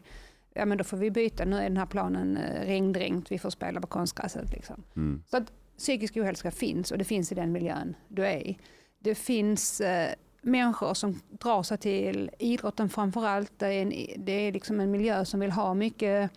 [0.54, 3.50] Ja men då får vi byta, nu är den här planen eh, regndränkt, vi får
[3.50, 4.52] spela på konstgräset.
[4.52, 4.84] Liksom.
[4.96, 5.24] Mm.
[5.28, 8.58] Så att psykisk ohälsa finns och det finns i den miljön du är i.
[9.00, 10.10] Det finns eh,
[10.42, 13.52] människor som drar sig till idrotten framför allt.
[13.58, 16.32] Det är, en, det är liksom en miljö som vill ha mycket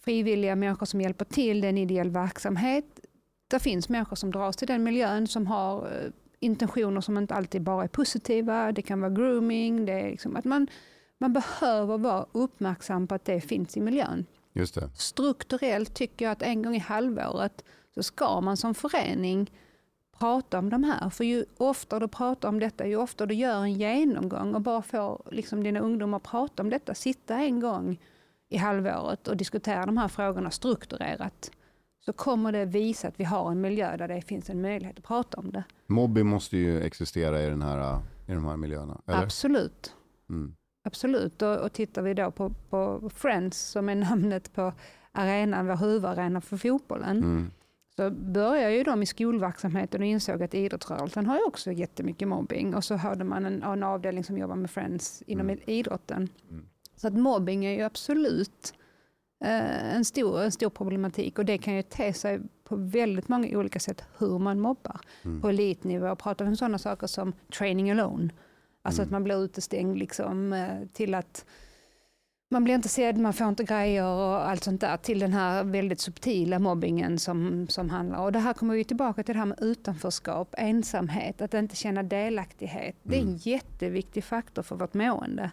[0.00, 1.60] frivilliga människor som hjälper till.
[1.60, 2.99] Det är en ideell verksamhet.
[3.50, 6.10] Det finns människor som dras till den miljön som har eh,
[6.40, 8.72] intentioner som inte alltid bara är positiva.
[8.72, 9.86] Det kan vara grooming.
[9.86, 10.66] Det är liksom att man,
[11.18, 14.90] man behöver vara uppmärksam på att det finns i miljön Just det.
[14.94, 19.50] strukturellt tycker jag att en gång i halvåret så ska man som förening
[20.18, 21.10] prata om de här.
[21.10, 24.82] För ju oftare du pratar om detta, ju oftare du gör en genomgång och bara
[24.82, 28.00] får liksom dina ungdomar prata om detta, sitta en gång
[28.48, 31.50] i halvåret och diskutera de här frågorna strukturerat,
[32.10, 35.04] så kommer det visa att vi har en miljö där det finns en möjlighet att
[35.04, 35.64] prata om det.
[35.86, 39.00] Mobbing måste ju existera i, den här, i de här miljöerna.
[39.06, 39.22] Eller?
[39.22, 39.94] Absolut.
[40.30, 40.54] Mm.
[40.84, 44.72] Absolut, och, och tittar vi då på, på Friends som är namnet på
[45.12, 47.50] arenan, vår huvudarena för fotbollen, Mm.
[47.96, 52.74] så började ju de i skolverksamheten och insåg att idrottsrörelsen har ju också jättemycket mobbing.
[52.74, 55.60] Och så hade man en, en avdelning som jobbar med Friends inom Mm.
[55.66, 56.28] idrotten.
[56.50, 56.64] Mm.
[56.96, 58.74] Så att mobbing är ju absolut
[59.44, 63.78] en, stor, en stor problematik och det kan ju te sig på väldigt många olika
[63.80, 65.00] sätt hur man mobbar.
[65.24, 65.40] Mm.
[65.40, 68.28] På elitnivå pratar vi om sådana saker som training alone.
[68.82, 69.08] Alltså Mm.
[69.08, 71.44] att man blir utestängd liksom, eh, till att
[72.52, 75.64] man blir inte sedd, man får inte grejer och allt sånt där till den här
[75.64, 78.18] väldigt subtila mobbingen som, som handlar.
[78.24, 82.02] Och det här kommer vi tillbaka till det här med utanförskap, ensamhet, att inte känna
[82.02, 82.96] delaktighet.
[83.02, 83.38] Det är en Mm.
[83.42, 85.50] jätteviktig faktor för vårt mående.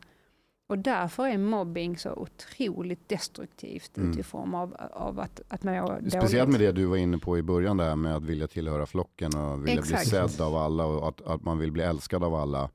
[0.67, 4.11] Och därför är mobbing så otroligt destruktivt Mm.
[4.11, 6.13] utifrån av, av att, att må dåligt.
[6.13, 9.35] Speciellt med det du var inne på i början där med att vilja tillhöra flocken
[9.35, 10.09] och vilja Exakt.
[10.09, 12.69] bli sedd av alla och att, att man vill bli älskad av alla.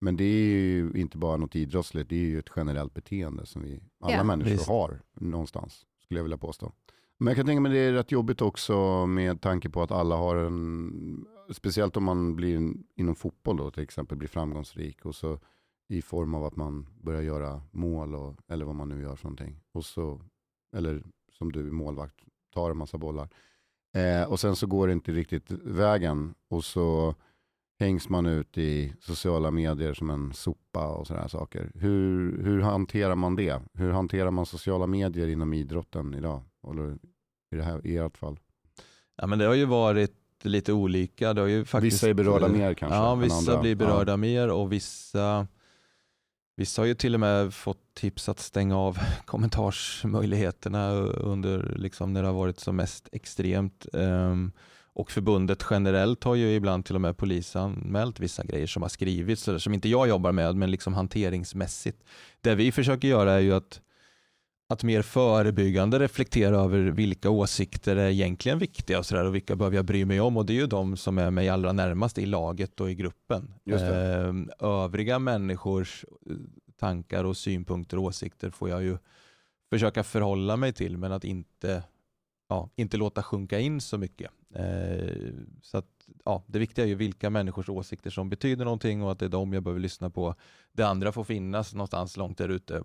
[0.00, 3.62] Men det är ju inte bara något idrottsligt, det är ju ett generellt beteende som
[3.62, 4.24] vi alla Ja.
[4.24, 4.68] människor Visst.
[4.68, 6.72] har någonstans, skulle jag vilja påstå.
[7.18, 10.16] Men jag kan tänka mig det är rätt jobbigt också med tanke på att alla
[10.16, 15.38] har en, speciellt om man blir inom fotboll då till exempel, blir framgångsrik och så
[15.88, 19.24] i form av att man börjar göra mål och, eller vad man nu gör för
[19.24, 19.60] någonting.
[19.72, 20.20] Och så,
[20.76, 22.16] eller som du målvakt,
[22.54, 23.28] tar en massa bollar.
[23.96, 27.14] Eh, och sen så går det inte riktigt vägen och så
[27.78, 31.72] hängs man ut i sociala medier som en sopa och sådana saker.
[31.74, 33.62] Hur, hur hanterar man det?
[33.72, 36.42] Hur hanterar man sociala medier inom idrotten idag?
[36.70, 36.98] Eller
[37.50, 38.40] i, det här, i ert fall?
[39.16, 41.34] Ja, men det har ju varit lite olika.
[41.34, 42.96] Det har ju faktiskt, vissa är berörda mer kanske?
[42.96, 44.16] Ja, vissa blir berörda ja.
[44.16, 45.46] mer och vissa
[46.56, 52.22] Vissa har ju till och med fått tips att stänga av kommentarsmöjligheterna under liksom när
[52.22, 53.86] det har varit som mest extremt.
[53.92, 54.52] Ehm,
[54.94, 59.48] och förbundet generellt har ju ibland till och med polisanmält vissa grejer som har skrivits,
[59.58, 62.04] som inte jag jobbar med, men liksom hanteringsmässigt.
[62.40, 63.80] Det vi försöker göra är ju att,
[64.68, 69.56] att mer förebyggande reflektera över vilka åsikter är egentligen viktiga och, så där, och vilka
[69.56, 72.18] behöver jag bry mig om och det är ju de som är mig allra närmast
[72.18, 73.54] i laget och i gruppen.
[73.66, 76.36] Eh, övriga människors eh,
[76.76, 78.98] tankar och synpunkter och åsikter får jag ju
[79.70, 81.82] försöka förhålla mig till men att inte,
[82.48, 84.30] ja, inte låta sjunka in så mycket.
[84.54, 89.12] Eh, så att, ja, det viktiga är ju vilka människors åsikter som betyder någonting och
[89.12, 90.34] att det är de jag behöver lyssna på.
[90.72, 92.82] Det andra får finnas någonstans långt där ute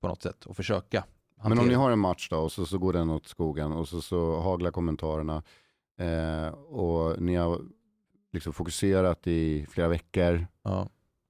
[0.00, 1.04] på något sätt och försöka.
[1.40, 1.54] Hantera.
[1.54, 3.88] Men om ni har en match då och så, så går den åt skogen och
[3.88, 5.42] så, så haglar kommentarerna
[5.98, 7.60] eh, och ni har
[8.32, 10.88] liksom fokuserat i flera veckor ja.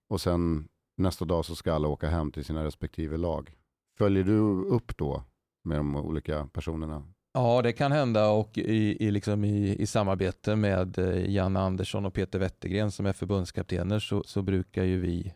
[0.08, 3.56] och sen nästa dag så ska alla åka hem till sina respektive lag.
[3.98, 5.24] Följer du upp då
[5.64, 7.02] med de olika personerna?
[7.32, 12.06] Ja, det kan hända och i, i, liksom i, i samarbete med eh, Jan Andersson
[12.06, 15.34] och Peter Wettergren som är förbundskaptener så, så brukar ju vi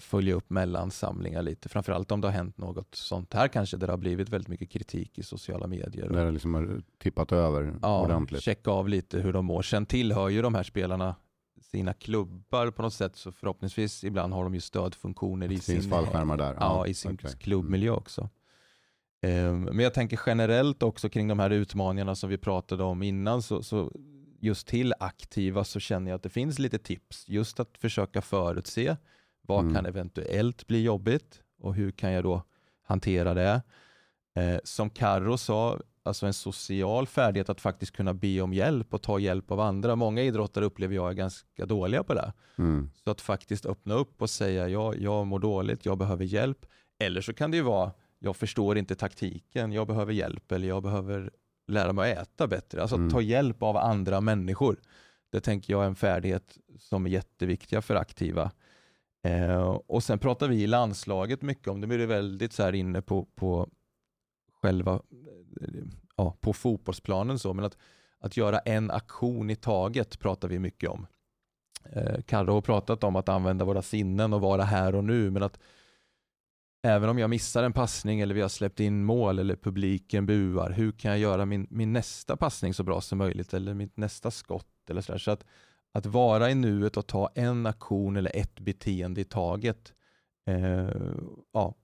[0.00, 3.92] följa upp mellansamlingar lite, framförallt om det har hänt något sånt här kanske där det
[3.92, 6.08] har blivit väldigt mycket kritik i sociala medier.
[6.08, 8.42] Där det liksom har tippat över ja, ordentligt.
[8.42, 9.62] checka av lite hur de mår.
[9.62, 11.14] Sen tillhör ju de här spelarna
[11.60, 15.90] sina klubbar på något sätt så förhoppningsvis ibland har de ju stödfunktioner i sin,
[16.36, 16.56] där.
[16.60, 17.32] Ja, i sin okay.
[17.32, 18.28] klubbmiljö också.
[19.22, 23.42] Ehm, men jag tänker generellt också kring de här utmaningarna som vi pratade om innan,
[23.42, 23.92] så, så
[24.40, 27.28] just till aktiva så känner jag att det finns lite tips.
[27.28, 28.96] Just att försöka förutse
[29.46, 29.74] vad mm.
[29.74, 32.42] kan eventuellt bli jobbigt och hur kan jag då
[32.82, 33.62] hantera det?
[34.34, 39.02] Eh, som Carro sa, alltså en social färdighet att faktiskt kunna be om hjälp och
[39.02, 39.96] ta hjälp av andra.
[39.96, 42.32] Många idrottare upplever jag är ganska dåliga på det.
[42.58, 42.90] Mm.
[43.04, 46.66] Så att faktiskt öppna upp och säga ja, jag mår dåligt, jag behöver hjälp.
[46.98, 47.92] Eller så kan det ju vara
[48.24, 51.30] jag förstår inte taktiken, jag behöver hjälp eller jag behöver
[51.66, 52.80] lära mig att äta bättre.
[52.80, 53.10] Alltså mm.
[53.10, 54.76] ta hjälp av andra människor.
[55.30, 58.50] Det tänker jag är en färdighet som är jätteviktiga för aktiva.
[59.24, 63.02] Eh, och sen pratar vi i landslaget mycket om, det blir väldigt så här inne
[63.02, 63.68] på, på
[64.62, 65.84] själva, eh,
[66.16, 67.78] ja, på fotbollsplanen så, men att,
[68.18, 71.06] att göra en aktion i taget pratar vi mycket om.
[71.84, 75.42] Eh, Karro har pratat om att använda våra sinnen och vara här och nu, men
[75.42, 75.58] att
[76.86, 80.70] Även om jag missar en passning eller vi har släppt in mål eller publiken buar,
[80.70, 84.30] hur kan jag göra min, min nästa passning så bra som möjligt eller mitt nästa
[84.30, 84.90] skott?
[84.90, 85.18] Eller sådär.
[85.18, 85.44] så att,
[85.94, 89.92] att vara i nuet och ta en aktion eller ett beteende i taget.
[90.46, 90.88] Eh,
[91.52, 91.74] ja,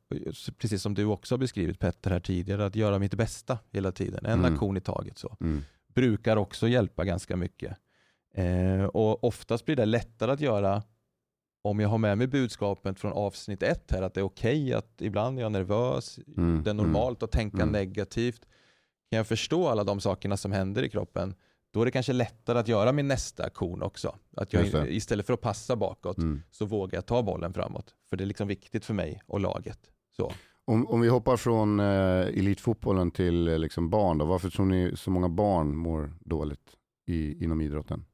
[0.58, 4.26] precis som du också har beskrivit Petter här tidigare, att göra mitt bästa hela tiden.
[4.26, 4.52] En mm.
[4.52, 5.18] aktion i taget.
[5.18, 5.36] så.
[5.40, 5.62] Mm.
[5.94, 7.76] Brukar också hjälpa ganska mycket.
[8.34, 10.82] Eh, och Oftast blir det lättare att göra
[11.62, 14.72] om jag har med mig budskapet från avsnitt ett här, att det är okej okay
[14.72, 17.72] att ibland är jag nervös, mm, det är normalt mm, att tänka mm.
[17.72, 18.40] negativt.
[19.10, 21.34] Kan jag förstå alla de sakerna som händer i kroppen,
[21.72, 24.16] då är det kanske lättare att göra min nästa aktion också.
[24.36, 26.42] Att jag, istället för att passa bakåt mm.
[26.50, 27.94] så vågar jag ta bollen framåt.
[28.08, 29.78] För det är liksom viktigt för mig och laget.
[30.16, 30.32] Så.
[30.64, 31.86] Om, om vi hoppar från eh,
[32.38, 37.44] elitfotbollen till eh, liksom barn, då, varför tror ni så många barn mår dåligt i,
[37.44, 38.04] inom idrotten?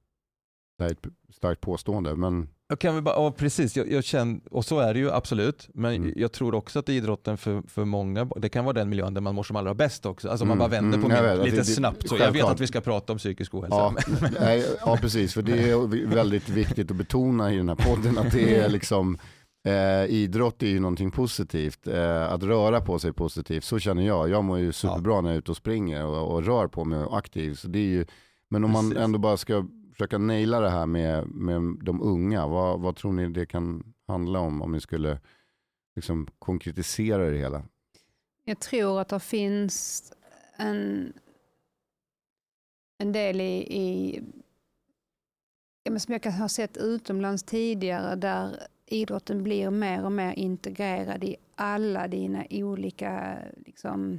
[0.79, 4.41] Det är ett starkt påstående, men jag kan väl bara, ja, precis, jag, jag känner,
[4.51, 5.69] och så är det ju absolut.
[5.75, 6.13] Men mm.
[6.17, 9.35] jag tror också att idrotten för, för många, det kan vara den miljön där man
[9.35, 10.29] mår som allra bäst också.
[10.29, 10.59] Alltså mm.
[10.59, 12.09] man bara vänder mm, på mm, lite det, snabbt.
[12.09, 13.77] Så jag vet att vi ska prata om psykisk ohälsa.
[13.77, 13.95] Ja,
[14.41, 15.35] nej, ja, precis.
[15.35, 19.19] För det är väldigt viktigt att betona i den här podden att det är liksom
[19.67, 21.87] Eh, idrott är ju någonting positivt.
[21.87, 24.29] Eh, att röra på sig positivt, så känner jag.
[24.29, 25.21] Jag mår ju superbra ja.
[25.21, 27.59] när jag är ute och springer och, och rör på mig aktivt.
[27.59, 28.07] Så det är ju,
[28.51, 28.95] men om Precis.
[28.95, 29.65] man ändå bara ska
[29.97, 34.39] försöka naila det här med, med de unga, vad, vad tror ni det kan handla
[34.41, 35.21] om om ni skulle
[35.95, 37.65] liksom konkretisera det hela?
[38.45, 40.13] Jag tror att det finns
[40.57, 41.13] en,
[42.99, 44.23] en del i, i
[45.99, 52.09] som jag har sett utomlands tidigare, där idrotten blir mer och mer integrerad i alla
[52.09, 54.19] dina olika liksom,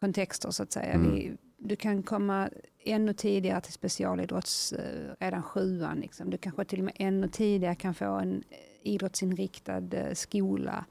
[0.00, 0.92] kontexter så att säga.
[0.92, 1.38] Mm.
[1.58, 2.50] Du kan komma
[2.84, 6.00] ännu tidigare till specialidrotts, eh, redan sjuan.
[6.00, 6.30] Liksom.
[6.30, 10.84] Du kanske till och med ännu tidigare kan få en eh, idrottsinriktad eh, skola.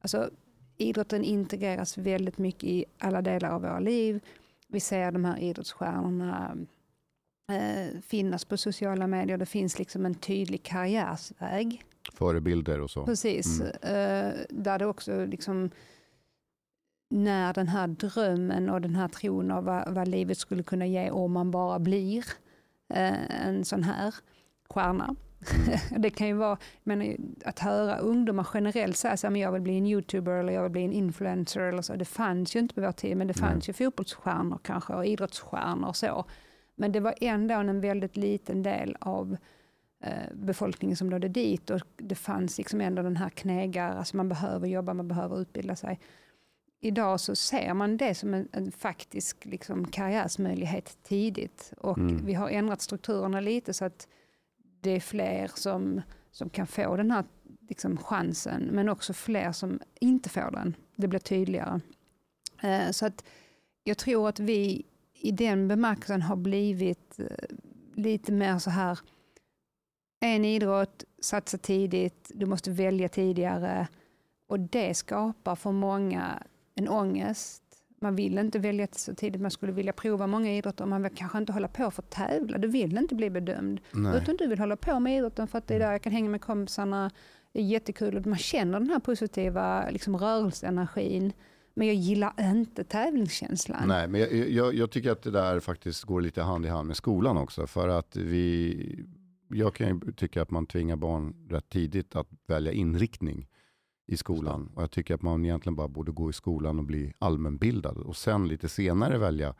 [0.00, 0.30] Alltså,
[0.76, 4.20] idrotten integreras väldigt mycket i alla delar av våra liv.
[4.68, 6.56] Vi ser de här idrottsstjärnorna
[7.52, 9.38] eh, finnas på sociala medier.
[9.38, 11.84] Det finns liksom en tydlig karriärsväg.
[12.12, 13.04] Förebilder och så.
[13.04, 13.60] Precis.
[13.60, 13.72] Mm.
[13.82, 15.70] Eh, där det också liksom
[17.08, 21.10] när den här drömmen och den här tron av vad, vad livet skulle kunna ge
[21.10, 22.24] om man bara blir
[22.88, 24.14] eh, en sån här
[24.68, 25.14] stjärna.
[25.98, 29.86] Det kan ju vara, men att höra ungdomar generellt säga att jag vill bli en
[29.86, 31.96] youtuber eller jag vill bli en influencer eller så.
[31.96, 33.50] Det fanns ju inte på vår tid, men det Nej.
[33.50, 36.24] fanns ju fotbollsstjärnor kanske och idrottsstjärnor och så.
[36.74, 39.36] Men det var ändå en väldigt liten del av
[40.00, 44.28] eh, befolkningen som nådde dit och det fanns liksom ändå den här knegar, alltså man
[44.28, 46.00] behöver jobba, man behöver utbilda sig.
[46.80, 52.26] Idag så ser man det som en, en faktisk liksom, karriärsmöjlighet tidigt och Mm.
[52.26, 54.08] vi har ändrat strukturerna lite så att
[54.80, 57.24] det är fler som, som kan få den här
[57.68, 60.76] liksom, chansen men också fler som inte får den.
[60.96, 61.80] Det blir tydligare.
[62.62, 63.24] Eh, så att
[63.84, 67.56] jag tror att vi i den bemärkelsen har blivit eh,
[67.94, 68.98] lite mer så här
[70.20, 73.88] en idrott, satsa tidigt, du måste välja tidigare
[74.48, 76.42] och det skapar för många
[76.76, 77.62] en ångest.
[78.00, 81.38] Man vill inte välja så tidigt, man skulle vilja prova många idrotter man vill kanske
[81.38, 83.80] inte hålla på för att tävla, du vill inte bli bedömd.
[83.92, 84.16] Nej.
[84.16, 86.30] Utan du vill hålla på med idrotten för att det är där jag kan hänga
[86.30, 87.10] med kompisarna,
[87.52, 91.32] det är jättekul och man känner den här positiva liksom, rörelseenergin.
[91.74, 93.88] Men jag gillar inte tävlingskänslan.
[93.88, 96.86] Nej, men jag, jag, jag tycker att det där faktiskt går lite hand i hand
[96.86, 97.66] med skolan också.
[97.66, 99.04] För att vi,
[99.48, 103.46] jag kan ju tycka att man tvingar barn rätt tidigt att välja inriktning
[104.06, 104.70] i skolan.
[104.74, 107.96] Och jag tycker att man egentligen bara borde gå i skolan och bli allmänbildad.
[107.98, 109.54] Och sen lite senare välja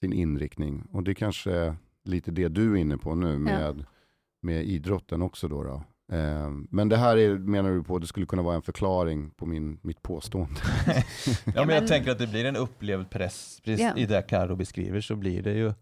[0.00, 0.82] sin inriktning.
[0.92, 3.84] Och det är kanske lite det du är inne på nu med,
[4.42, 5.48] med idrotten också.
[5.48, 5.82] Då, då.
[6.16, 9.46] Eh, Men det här är, menar du på, det skulle kunna vara en förklaring på
[9.46, 10.60] min, mitt påstående.
[10.86, 13.60] Ja, men men- jag tänker att det blir en upplevd press.
[13.64, 13.96] Precis Ja.
[13.96, 15.72] I det Karo beskriver så blir det ju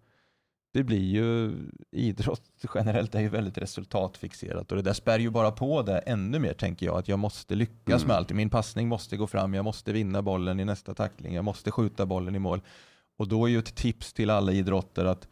[0.72, 1.52] det blir ju
[1.92, 2.42] idrott
[2.74, 6.52] generellt är ju väldigt resultatfixerat och det där spär ju bara på det ännu mer
[6.52, 8.08] tänker jag att jag måste lyckas Mm.
[8.08, 8.32] med allt.
[8.32, 12.06] Min passning måste gå fram, jag måste vinna bollen i nästa tackling, jag måste skjuta
[12.06, 12.60] bollen i mål.
[13.18, 15.28] Och då är ju ett tips till alla idrotter att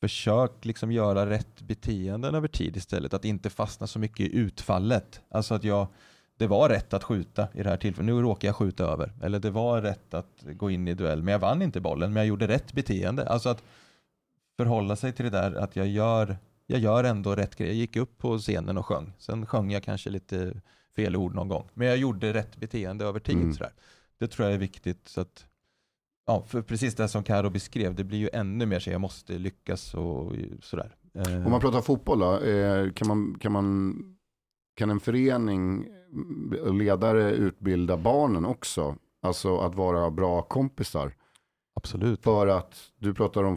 [0.00, 3.14] försök liksom göra rätt beteenden över tid istället.
[3.14, 5.20] Att inte fastna så mycket i utfallet.
[5.30, 5.86] Alltså att jag,
[6.38, 8.06] det var rätt att skjuta i det här tillfället.
[8.06, 9.12] Nu råkar jag skjuta över.
[9.22, 12.20] Eller det var rätt att gå in i duell, men jag vann inte bollen, men
[12.20, 13.28] jag gjorde rätt beteende.
[13.28, 13.62] Alltså att
[14.56, 16.36] förhålla sig till det där att jag gör,
[16.66, 17.68] jag gör ändå rätt grej.
[17.68, 19.12] Jag gick upp på scenen och sjöng.
[19.18, 20.60] Sen sjöng jag kanske lite
[20.96, 23.36] fel ord någon gång, men jag gjorde rätt beteende över tid.
[23.36, 23.54] Mm.
[23.54, 23.72] Sådär.
[24.18, 25.08] Det tror jag är viktigt.
[25.08, 25.46] Så att,
[26.26, 29.38] ja, för precis det som Karo beskrev, det blir ju ännu mer så jag måste
[29.38, 30.94] lyckas och sådär.
[31.14, 33.94] Eh, Om man pratar fotboll då, eh, kan, man, kan, man,
[34.74, 35.86] kan en förening
[36.62, 38.96] och ledare utbilda barnen också?
[39.22, 41.14] Alltså att vara bra kompisar.
[41.74, 42.22] Absolut.
[42.22, 43.56] För att, du pratar om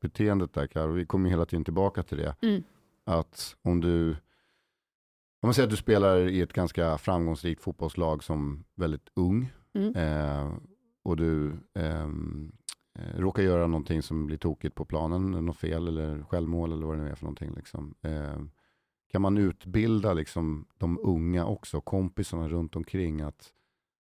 [0.00, 2.36] flockbeteendet där Karo, vi kommer hela tiden tillbaka till det.
[2.42, 2.62] Mm.
[3.04, 8.64] Att om du, om man säger att du spelar i ett ganska framgångsrikt fotbollslag som
[8.74, 9.52] väldigt ung.
[9.74, 9.94] Mm.
[9.94, 10.52] Eh,
[11.04, 12.52] och du ehm,
[12.98, 16.96] eh, råkar göra någonting som blir tokigt på planen, något fel eller självmål eller vad
[16.96, 17.54] det nu är för någonting.
[17.56, 17.94] Liksom.
[18.02, 18.40] Eh,
[19.10, 23.52] kan man utbilda liksom, de unga också, kompisarna runt omkring att,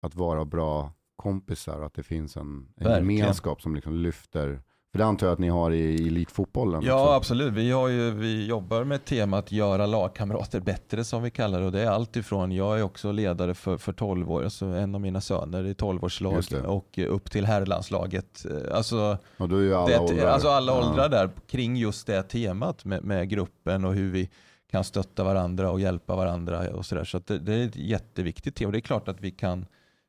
[0.02, 4.62] att vara bra kompisar, att det finns en, en gemenskap som liksom lyfter,
[4.98, 7.14] för det antar jag att ni har i, elitfotbollen Ja, också.
[7.14, 7.54] absolut.
[7.54, 11.66] Vi, har ju, vi jobbar med temat att göra lagkamrater bättre som vi kallar det.
[11.66, 14.96] Och det är allt ifrån, jag är också ledare för, för 12 år, alltså en
[14.96, 16.62] av mina söner i 12-årslag Just det.
[16.62, 18.46] och upp till herrlandslaget.
[18.72, 20.28] Alltså, Och då är ju alla det, åldrar.
[20.28, 20.90] alltså alla Ja.
[20.90, 24.30] åldrar där kring just det temat med, med gruppen och hur vi
[24.72, 27.04] kan stötta varandra och hjälpa varandra och sådär.
[27.04, 28.72] Så att det, det är ett jätteviktigt tema.
[28.72, 29.66] Det är klart att vi kan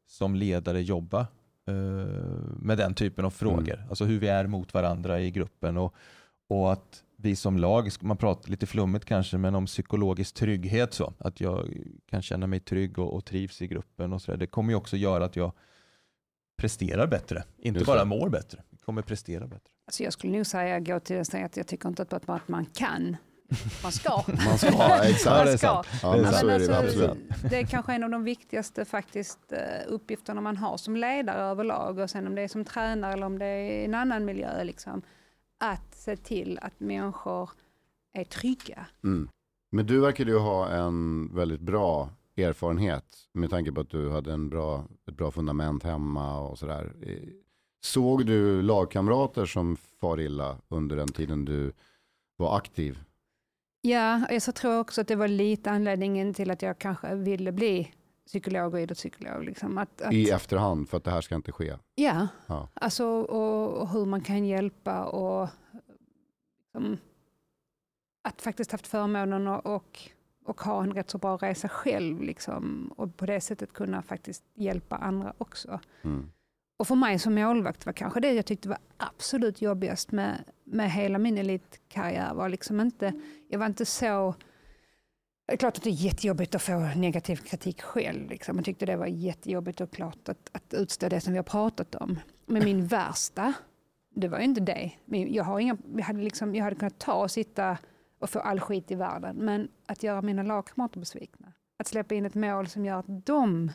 [0.08, 1.26] som ledare jobba
[2.56, 3.74] med den typen av frågor.
[3.74, 3.88] Mm.
[3.88, 5.94] Alltså hur vi är mot varandra i gruppen och,
[6.48, 11.12] och att vi som lag, man pratar lite flummigt kanske, men om psykologisk trygghet så.
[11.18, 11.68] Att jag
[12.10, 14.38] kan känna mig trygg och, och trivs i gruppen och sådär.
[14.38, 15.52] Det kommer ju också göra att jag
[16.56, 17.44] presterar bättre.
[17.58, 18.62] Inte bara mår bättre.
[18.84, 19.70] Kommer prestera bättre.
[19.86, 22.66] Alltså jag skulle nog säga, gå till det att jag tycker inte att, att man
[22.66, 23.16] kan,
[23.82, 24.22] man ska.
[24.26, 25.24] Man ska, exakt.
[25.24, 25.82] Ja, Man ska.
[26.02, 27.16] Ja, men så är det alltså,
[27.50, 29.58] det är kanske en av de viktigaste faktiskt eh,
[29.88, 33.38] uppgifterna man har som ledare överlag och sen om det är som tränare eller om
[33.38, 34.64] det är i en annan miljö.
[34.64, 35.02] Liksom,
[35.58, 37.50] att se till att människor
[38.12, 38.86] är trygga.
[39.04, 39.28] Mm.
[39.70, 44.32] Men du verkade ju ha en väldigt bra erfarenhet med tanke på att du hade
[44.32, 46.92] en bra, ett bra fundament hemma och sådär.
[47.02, 47.28] Eh,
[47.80, 51.72] Såg du lagkamrater som far illa under den tiden du
[52.36, 52.98] var aktiv?
[53.80, 57.52] Ja, jag så tror också att det var lite anledningen till att jag kanske ville
[57.52, 57.92] bli
[58.26, 59.44] psykolog och idrottspsykolog.
[59.44, 59.78] Liksom.
[59.78, 61.76] Att, att, I efterhand för att det här ska inte ske.
[61.94, 62.68] Ja, Ja.
[62.74, 65.48] alltså och, och hur man kan hjälpa och
[66.64, 66.98] liksom,
[68.22, 69.98] att faktiskt haft förmånen och, och,
[70.44, 74.44] och ha en rätt så bra resa själv liksom, och på det sättet kunna faktiskt
[74.54, 75.80] hjälpa andra också.
[76.02, 76.30] Mm.
[76.78, 80.92] Och för mig som målvakt var kanske det jag tyckte var absolut jobbigast med, med
[80.92, 82.34] hela min elitkarriär.
[82.34, 83.12] Var liksom inte,
[83.48, 84.34] jag var inte så...
[85.46, 88.30] Det är klart att det är jättejobbigt att få negativ kritik själv.
[88.30, 88.56] Liksom.
[88.56, 91.94] Jag tyckte det var jättejobbigt och klart att, att utstå det som vi har pratat
[91.94, 92.18] om.
[92.46, 93.52] Men min värsta,
[94.14, 94.90] det var ju inte det.
[95.06, 97.78] Jag, har inga, jag, hade liksom, jag hade kunnat ta och sitta
[98.18, 99.36] och få all skit i världen.
[99.36, 101.52] Men att göra mina lagkamrater besvikna.
[101.78, 103.72] Att släppa in ett mål som gör att de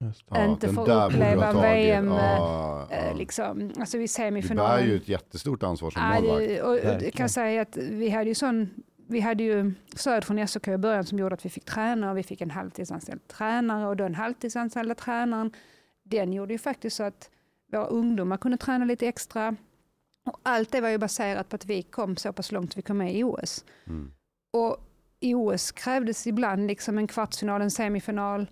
[0.00, 1.64] inte den får uppleva tagit.
[1.64, 2.06] VM.
[2.08, 3.14] Ja, eh, ja.
[3.14, 4.86] Liksom, alltså i Du bär semifinalen.
[4.86, 6.48] ju ett jättestort ansvar som Ja, målvakt.
[6.48, 8.70] det, och, och jag kan säga att vi hade ju sån
[9.10, 12.18] vi hade ju stöd från SOK i början som gjorde att vi fick träna och
[12.18, 15.50] vi fick en halvtidsanställd tränare och den halvtidsanställda tränaren
[16.04, 17.30] den gjorde ju faktiskt så att
[17.72, 19.56] våra ungdomar kunde träna lite extra.
[20.26, 22.98] Och allt det var ju baserat på att vi kom så pass långt vi kom
[22.98, 23.64] med i OS.
[23.86, 24.12] Mm.
[24.52, 24.76] Och
[25.20, 28.50] i OS krävdes ibland liksom en kvartsfinal, en semifinal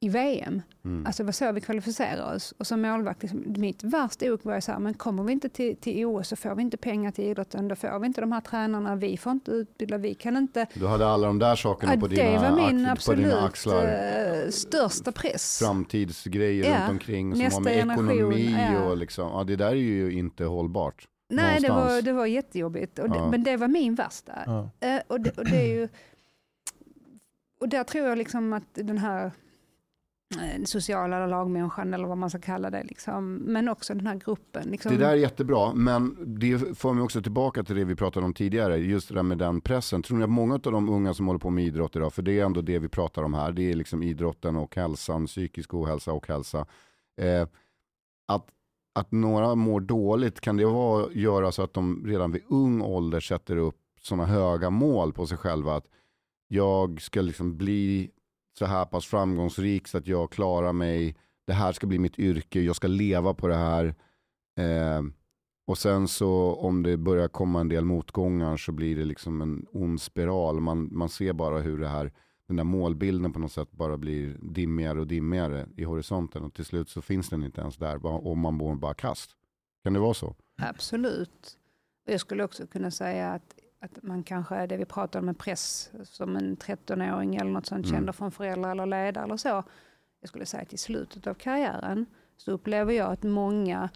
[0.00, 0.62] i VM.
[0.84, 1.06] Mm.
[1.06, 2.54] Alltså det var så vi kvalificerade oss.
[2.58, 5.48] Och som målvakt, liksom, mitt värsta ok var ju så här, men kommer vi inte
[5.48, 8.32] till, till OS så får vi inte pengar till idrotten, då får vi inte de
[8.32, 10.66] här tränarna, vi får inte utbilda, vi kan inte.
[10.74, 13.44] Du hade alla de där sakerna Ja, på, det dina, var min ax- på dina
[13.44, 14.42] absolut axlar.
[14.44, 15.58] eh, största press.
[15.62, 18.84] Framtidsgrejer Ja, runt omkring som har nästa med generation, ekonomi ja.
[18.84, 21.08] och liksom, ja det där är ju inte hållbart.
[21.30, 23.30] Nej, det var, det var jättejobbigt, och det, Ja.
[23.30, 24.32] men det var min värsta.
[24.46, 24.70] Ja.
[24.80, 25.88] Eh, och, det, och det är ju...
[27.60, 29.32] Och där tror jag liksom att den här
[30.36, 34.70] Eh, sociala lagmänniskan, eller vad man ska kalla det, liksom, men också den här gruppen.
[34.70, 38.26] Liksom, Det där är jättebra, men det för mig också tillbaka till det vi pratade
[38.26, 40.02] om tidigare, just det där med den pressen.
[40.02, 42.40] Tror ni att många av de unga som håller på med idrott idag, för det
[42.40, 46.12] är ändå det vi pratar om här, det är liksom idrotten och hälsan, psykisk ohälsa
[46.12, 46.66] och hälsa.
[47.20, 47.48] Eh,
[48.26, 48.46] att,
[48.94, 53.20] att några mår dåligt, kan det vara, göra så att de redan vid ung ålder
[53.20, 55.76] sätter upp sådana höga mål på sig själva?
[55.76, 55.86] Att
[56.48, 58.10] jag ska liksom bli
[58.58, 62.60] så här pass framgångsrik så att jag klarar mig, det här ska bli mitt yrke,
[62.60, 63.94] jag ska leva på det här.
[64.58, 65.02] Eh,
[65.66, 69.66] och sen så om det börjar komma en del motgångar så blir det liksom en
[69.72, 70.60] ond spiral.
[70.60, 72.12] Man, man ser bara hur det här,
[72.46, 76.42] den där målbilden på något sätt bara blir dimmigare och dimmigare i horisonten.
[76.42, 79.30] Och till slut så finns den inte ens där och man mår bara kast.
[79.84, 80.36] Kan det vara så?
[80.56, 81.58] Absolut.
[82.06, 85.38] Och jag skulle också kunna säga att, att man kanske, det vi pratar om med
[85.38, 87.96] press, som en 13-åring eller något sånt Mm.
[87.98, 89.62] känner från föräldrar eller ledare eller så.
[90.20, 92.06] Jag skulle säga att i slutet av karriären
[92.36, 93.88] så upplever jag att många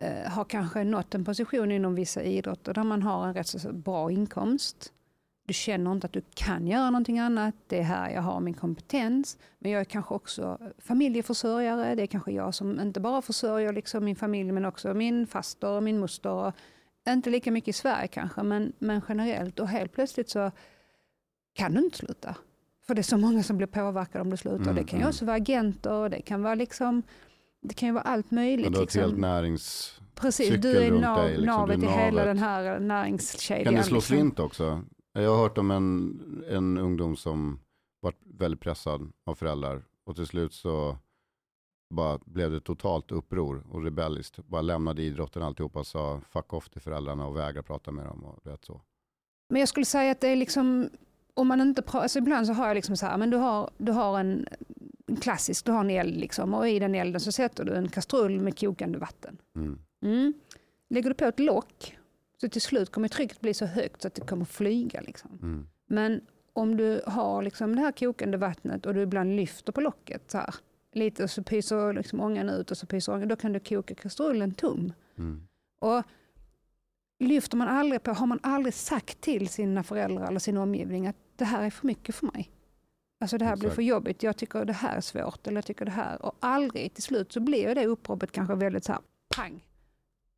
[0.00, 3.72] eh, har kanske nått en position inom vissa idrotter där man har en rätt så
[3.72, 4.92] bra inkomst.
[5.46, 7.54] Du känner inte att du kan göra någonting annat.
[7.66, 9.38] Det är här jag har min kompetens.
[9.58, 11.94] Men jag är kanske också familjeförsörjare.
[11.94, 15.70] Det är kanske jag som inte bara försörjer liksom min familj men också min faster
[15.70, 16.52] och min moster.
[17.06, 19.60] Och inte lika mycket i Sverige kanske, men, men generellt.
[19.60, 20.50] Och helt plötsligt så
[21.54, 22.36] kan du inte sluta.
[22.86, 24.62] För det är så många som blir påverkade om du slutar.
[24.62, 25.08] Mm, det kan ju mm.
[25.08, 27.02] också vara agenter, det kan vara liksom
[27.68, 28.66] det kan ju vara allt möjligt.
[28.66, 29.20] Men du har ett helt liksom.
[29.20, 29.98] närings...
[30.14, 31.46] Precis, du är nav, dig, liksom.
[31.46, 33.64] navet i hela den här näringskedjan.
[33.64, 34.16] Kan det slå liksom.
[34.16, 34.82] slint också?
[35.12, 37.60] Jag har hört om en, en ungdom som
[38.00, 40.98] varit väldigt pressad av föräldrar och till slut så
[41.88, 44.36] bara blev det totalt uppror och rebelliskt.
[44.36, 48.24] Bara lämnade idrotten alltihopa och sa fuck off till föräldrarna och vägrade prata med dem.
[48.24, 48.80] Och vet så.
[49.48, 50.88] Men jag skulle säga att det är liksom,
[51.34, 53.70] om man inte pratar, alltså ibland så har jag liksom så här, men du har,
[53.78, 54.46] du har en,
[55.06, 57.88] en klassisk, du har en eld liksom och i den elden så sätter du en
[57.88, 59.38] kastrull med kokande vatten.
[59.56, 59.78] Mm.
[60.02, 60.34] Mm.
[60.88, 61.98] Lägger du på ett lock
[62.40, 65.00] så till slut kommer trycket bli så högt så att det kommer flyga.
[65.00, 65.38] Liksom.
[65.42, 65.66] Mm.
[65.86, 66.20] Men
[66.52, 70.38] om du har liksom det här kokande vattnet och du ibland lyfter på locket så
[70.38, 70.54] här,
[70.96, 73.94] lite och så pyser liksom ångan ut och så pyser ångan, då kan du koka
[73.94, 74.92] kastrullen tom.
[75.18, 75.46] Mm.
[75.80, 76.02] Och
[77.18, 81.16] lyfter man aldrig på, har man aldrig sagt till sina föräldrar eller sin omgivning att
[81.36, 82.50] det här är för mycket för mig.
[83.20, 85.84] Alltså det här blir för jobbigt, jag tycker det här är svårt eller jag tycker
[85.84, 86.22] det här.
[86.22, 89.00] Och aldrig till slut så blir det uppropet kanske väldigt så här
[89.36, 89.64] pang.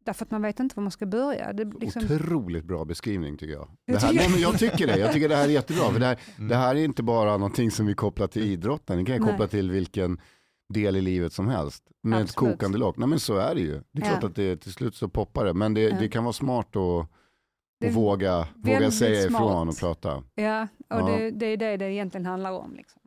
[0.04, 1.52] Därför att man vet inte var man ska börja.
[1.52, 3.68] Det liksom, Otroligt bra beskrivning tycker jag.
[3.86, 4.98] Det här, tycker- nej, men jag tycker det.
[4.98, 5.92] Jag tycker det här är jättebra.
[5.92, 6.48] För det, här, Mm.
[6.48, 8.98] det här är inte bara någonting som vi kopplar till idrotten.
[8.98, 9.30] Det kan jag Nej.
[9.30, 10.20] koppla till vilken
[10.68, 11.84] del i livet som helst.
[12.02, 12.52] Med ett Absolut.
[12.52, 12.96] kokande lock.
[12.96, 13.72] Nej men så är det ju.
[13.92, 14.10] Det är Ja.
[14.10, 15.54] klart att det till slut så poppar det.
[15.54, 15.96] Men det, Ja.
[16.00, 17.08] det kan vara smart att,
[17.80, 19.68] Det våga, våga säga ifrån smart.
[19.68, 20.22] och prata.
[20.34, 21.06] ja, och Ja.
[21.06, 22.74] Det, det är det det egentligen handlar om.
[22.76, 23.02] Liksom.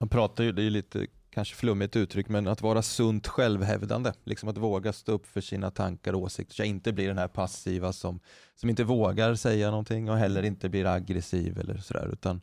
[0.00, 4.12] Man pratar ju, det är lite kanske flummigt uttryck, men att vara sunt självhävdande.
[4.24, 6.54] Liksom att våga stå upp för sina tankar och åsikter.
[6.54, 8.20] Så jag inte blir den här passiva som,
[8.54, 12.10] som inte vågar säga någonting och heller inte blir aggressiv eller sådär.
[12.12, 12.40] Utan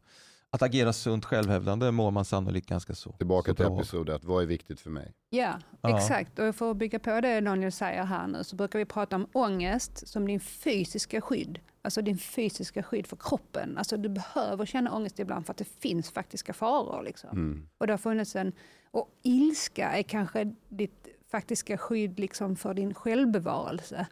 [0.52, 3.12] att agera sunt självhävdande mår man sannolikt ganska så.
[3.12, 3.80] Tillbaka så till bra av.
[3.80, 4.24] episod ett.
[4.24, 5.14] Vad är viktigt för mig?
[5.30, 5.98] Ja, Ja.
[5.98, 6.40] exakt.
[6.40, 9.28] Och för att bygga på det Daniel säger här nu så brukar vi prata om
[9.34, 13.78] ångest som din fysiska skydd alltså din fysiska skydd för kroppen.
[13.78, 17.04] Alltså du behöver känna ångest ibland för att det finns faktiska faror.
[17.04, 17.30] Liksom.
[17.30, 17.70] Mm.
[17.78, 18.54] Och det har funnits en,
[18.92, 24.08] och ilska är kanske ditt faktiska skydd liksom för din självbevarelse.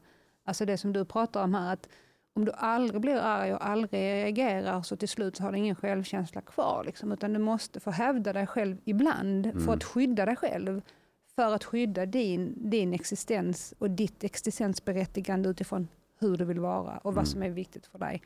[0.45, 1.87] Alltså det som du pratar om här, att
[2.37, 5.75] om du aldrig blir arg och aldrig reagerar så till slut så har du ingen
[5.75, 6.83] självkänsla kvar.
[6.85, 9.69] Liksom, utan du måste få hävda dig själv ibland för Mm.
[9.69, 10.81] att skydda dig själv.
[11.35, 15.87] För att skydda din, din existens och ditt existensberättigande utifrån
[16.19, 17.15] hur du vill vara och Mm.
[17.15, 18.21] vad som är viktigt för dig.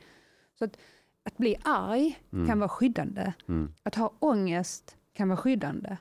[0.58, 0.76] Så att,
[1.24, 2.46] att bli arg Mm.
[2.48, 3.32] kan vara skyddande.
[3.48, 3.72] Mm.
[3.82, 5.96] Att ha ångest kan vara skyddande.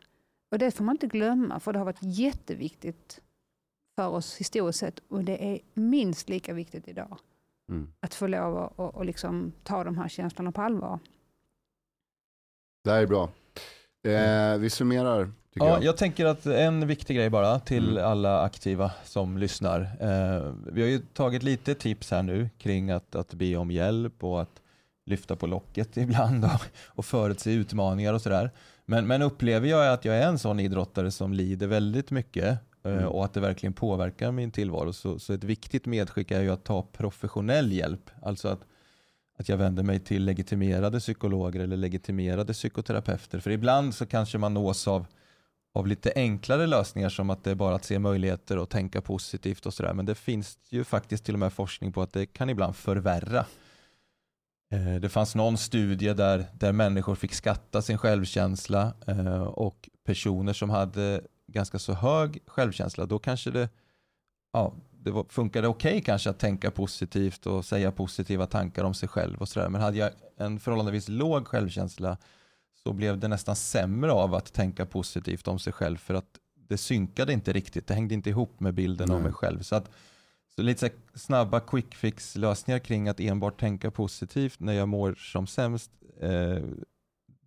[0.52, 3.22] Och det får man inte glömma, för det har varit jätteviktigt
[3.96, 7.18] för oss historiskt sett och det är minst lika viktigt idag.
[7.72, 7.88] Mm.
[8.00, 11.00] Att få lov att och, och liksom ta de här känslorna på allvar.
[12.84, 13.30] Det här är bra.
[14.08, 15.84] Eh, vi summerar, Ja, jag.
[15.84, 18.12] jag tänker att en viktig grej bara till Mm.
[18.12, 19.82] alla aktiva som lyssnar.
[19.82, 24.24] Eh, vi har ju tagit lite tips här nu kring att, att be om hjälp
[24.24, 24.62] och att
[25.06, 28.52] lyfta på locket ibland och, och förutse utmaningar och sådär.
[28.86, 33.08] Men, men upplever jag att jag är en sån idrottare som lider väldigt mycket Mm.
[33.08, 36.64] och att det verkligen påverkar min tillvaro så, så ett viktigt medskick är ju att
[36.64, 38.10] ta professionell hjälp.
[38.22, 38.60] Alltså att
[39.38, 43.40] att jag vänder mig till legitimerade psykologer eller legitimerade psykoterapeuter.
[43.40, 45.06] För ibland så kanske man nås av,
[45.74, 49.66] av lite enklare lösningar som att det är bara att se möjligheter och tänka positivt
[49.66, 49.94] och sådär.
[49.94, 53.46] Men det finns ju faktiskt till och med forskning på att det kan ibland förvärra.
[54.72, 60.54] Eh, Det fanns någon studie där, där människor fick skatta sin självkänsla eh, och personer
[60.54, 61.22] som hade
[61.52, 63.70] ganska så hög självkänsla, då kanske det,
[64.54, 69.10] ja, det var, funkade okej kanske att tänka positivt och säga positiva tankar om sig
[69.10, 69.70] själv och sådär.
[69.70, 72.18] Men hade jag en förhållandevis låg självkänsla
[72.84, 76.78] så blev det nästan sämre av att tänka positivt om sig själv för att det
[76.78, 77.88] synkade inte riktigt.
[77.88, 79.24] Det hängde inte ihop med bilden av Nej.
[79.24, 79.62] mig själv.
[79.62, 79.92] Så, att,
[80.56, 85.14] så lite så snabba quick fix lösningar kring att enbart tänka positivt när jag mår
[85.14, 85.92] som sämst.
[86.20, 86.64] Eh,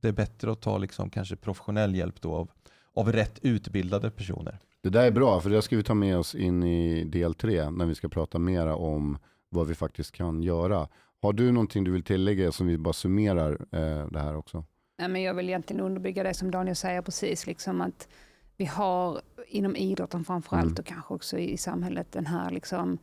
[0.00, 2.50] det är bättre att ta liksom kanske professionell hjälp då av,
[2.96, 4.58] av rätt utbildade personer.
[4.82, 7.70] Det där är bra, för det ska vi ta med oss in i del tre
[7.70, 9.18] när vi ska prata mera om
[9.48, 10.88] vad vi faktiskt kan göra.
[11.22, 14.64] Har du någonting du vill tillägga som vi bara summerar eh, det här också?
[14.98, 18.08] Nej, men jag vill egentligen underbygga det som Daniel säger precis, liksom att
[18.56, 20.76] vi har inom idrotten framförallt Mm.
[20.78, 22.98] och kanske också i samhället den här liksom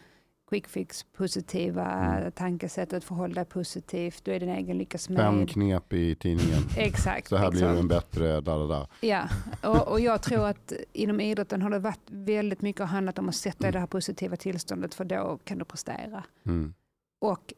[0.51, 2.31] quick fix positiva Mm.
[2.31, 5.49] tankesättet, förhåll dig positivt, du är din egen lyckas Fem med.
[5.49, 6.61] knep i tidningen.
[6.77, 7.27] Exakt.
[7.27, 7.73] Så här blir liksom.
[7.75, 8.87] du en bättre, da, da, da.
[9.01, 9.23] Ja,
[9.63, 13.35] och, och jag tror att inom idrotten har det varit väldigt mycket handlat om att
[13.35, 16.23] sätta i det här positiva tillståndet för då kan du prestera.
[16.45, 16.73] Mm.
[17.19, 17.53] Och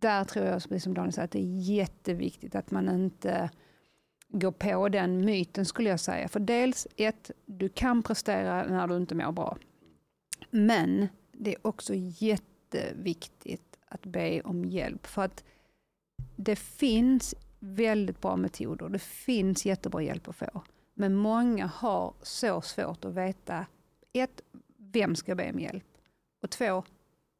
[0.00, 3.50] där tror jag, precis som Daniel säger, att det är jätteviktigt att man inte
[4.28, 6.28] går på den myten skulle jag säga.
[6.28, 9.56] För dels ett, du kan prestera när du inte mår bra.
[10.50, 11.08] Men
[11.38, 15.06] det är också jätteviktigt att be om hjälp.
[15.06, 15.44] För att
[16.36, 18.88] det finns väldigt bra metoder.
[18.88, 20.62] Det finns jättebra hjälp att få.
[20.94, 23.66] Men många har så svårt att veta,
[24.12, 24.40] ett,
[24.76, 25.84] vem ska jag be om hjälp?
[26.42, 26.84] Och två,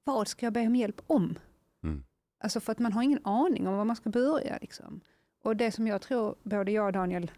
[0.05, 1.39] vad ska jag be om hjälp om?
[1.83, 2.05] Mm.
[2.41, 4.59] Alltså för att man har ingen aning om var man ska börja.
[4.61, 5.01] Liksom.
[5.43, 7.31] Och det som jag tror både jag och Daniel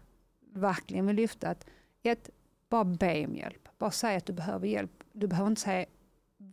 [0.53, 1.65] verkligen vill lyfta, att
[2.03, 2.29] ett,
[2.69, 3.69] bara be om hjälp.
[3.77, 5.03] Bara säg att du behöver hjälp.
[5.11, 5.85] Du behöver inte säga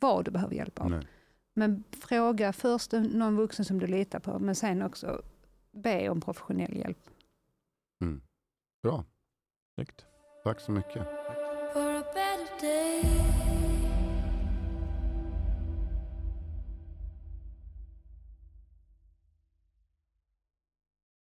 [0.00, 0.90] vad du behöver hjälp av.
[0.90, 1.06] Nej.
[1.54, 5.22] Men fråga först någon vuxen som du litar på, men sen också
[5.72, 6.98] be om professionell hjälp.
[8.00, 8.20] Mm.
[8.82, 9.04] Bra,
[9.74, 10.06] Snyggt.
[10.44, 11.02] tack så mycket.
[11.72, 13.27] for a better day.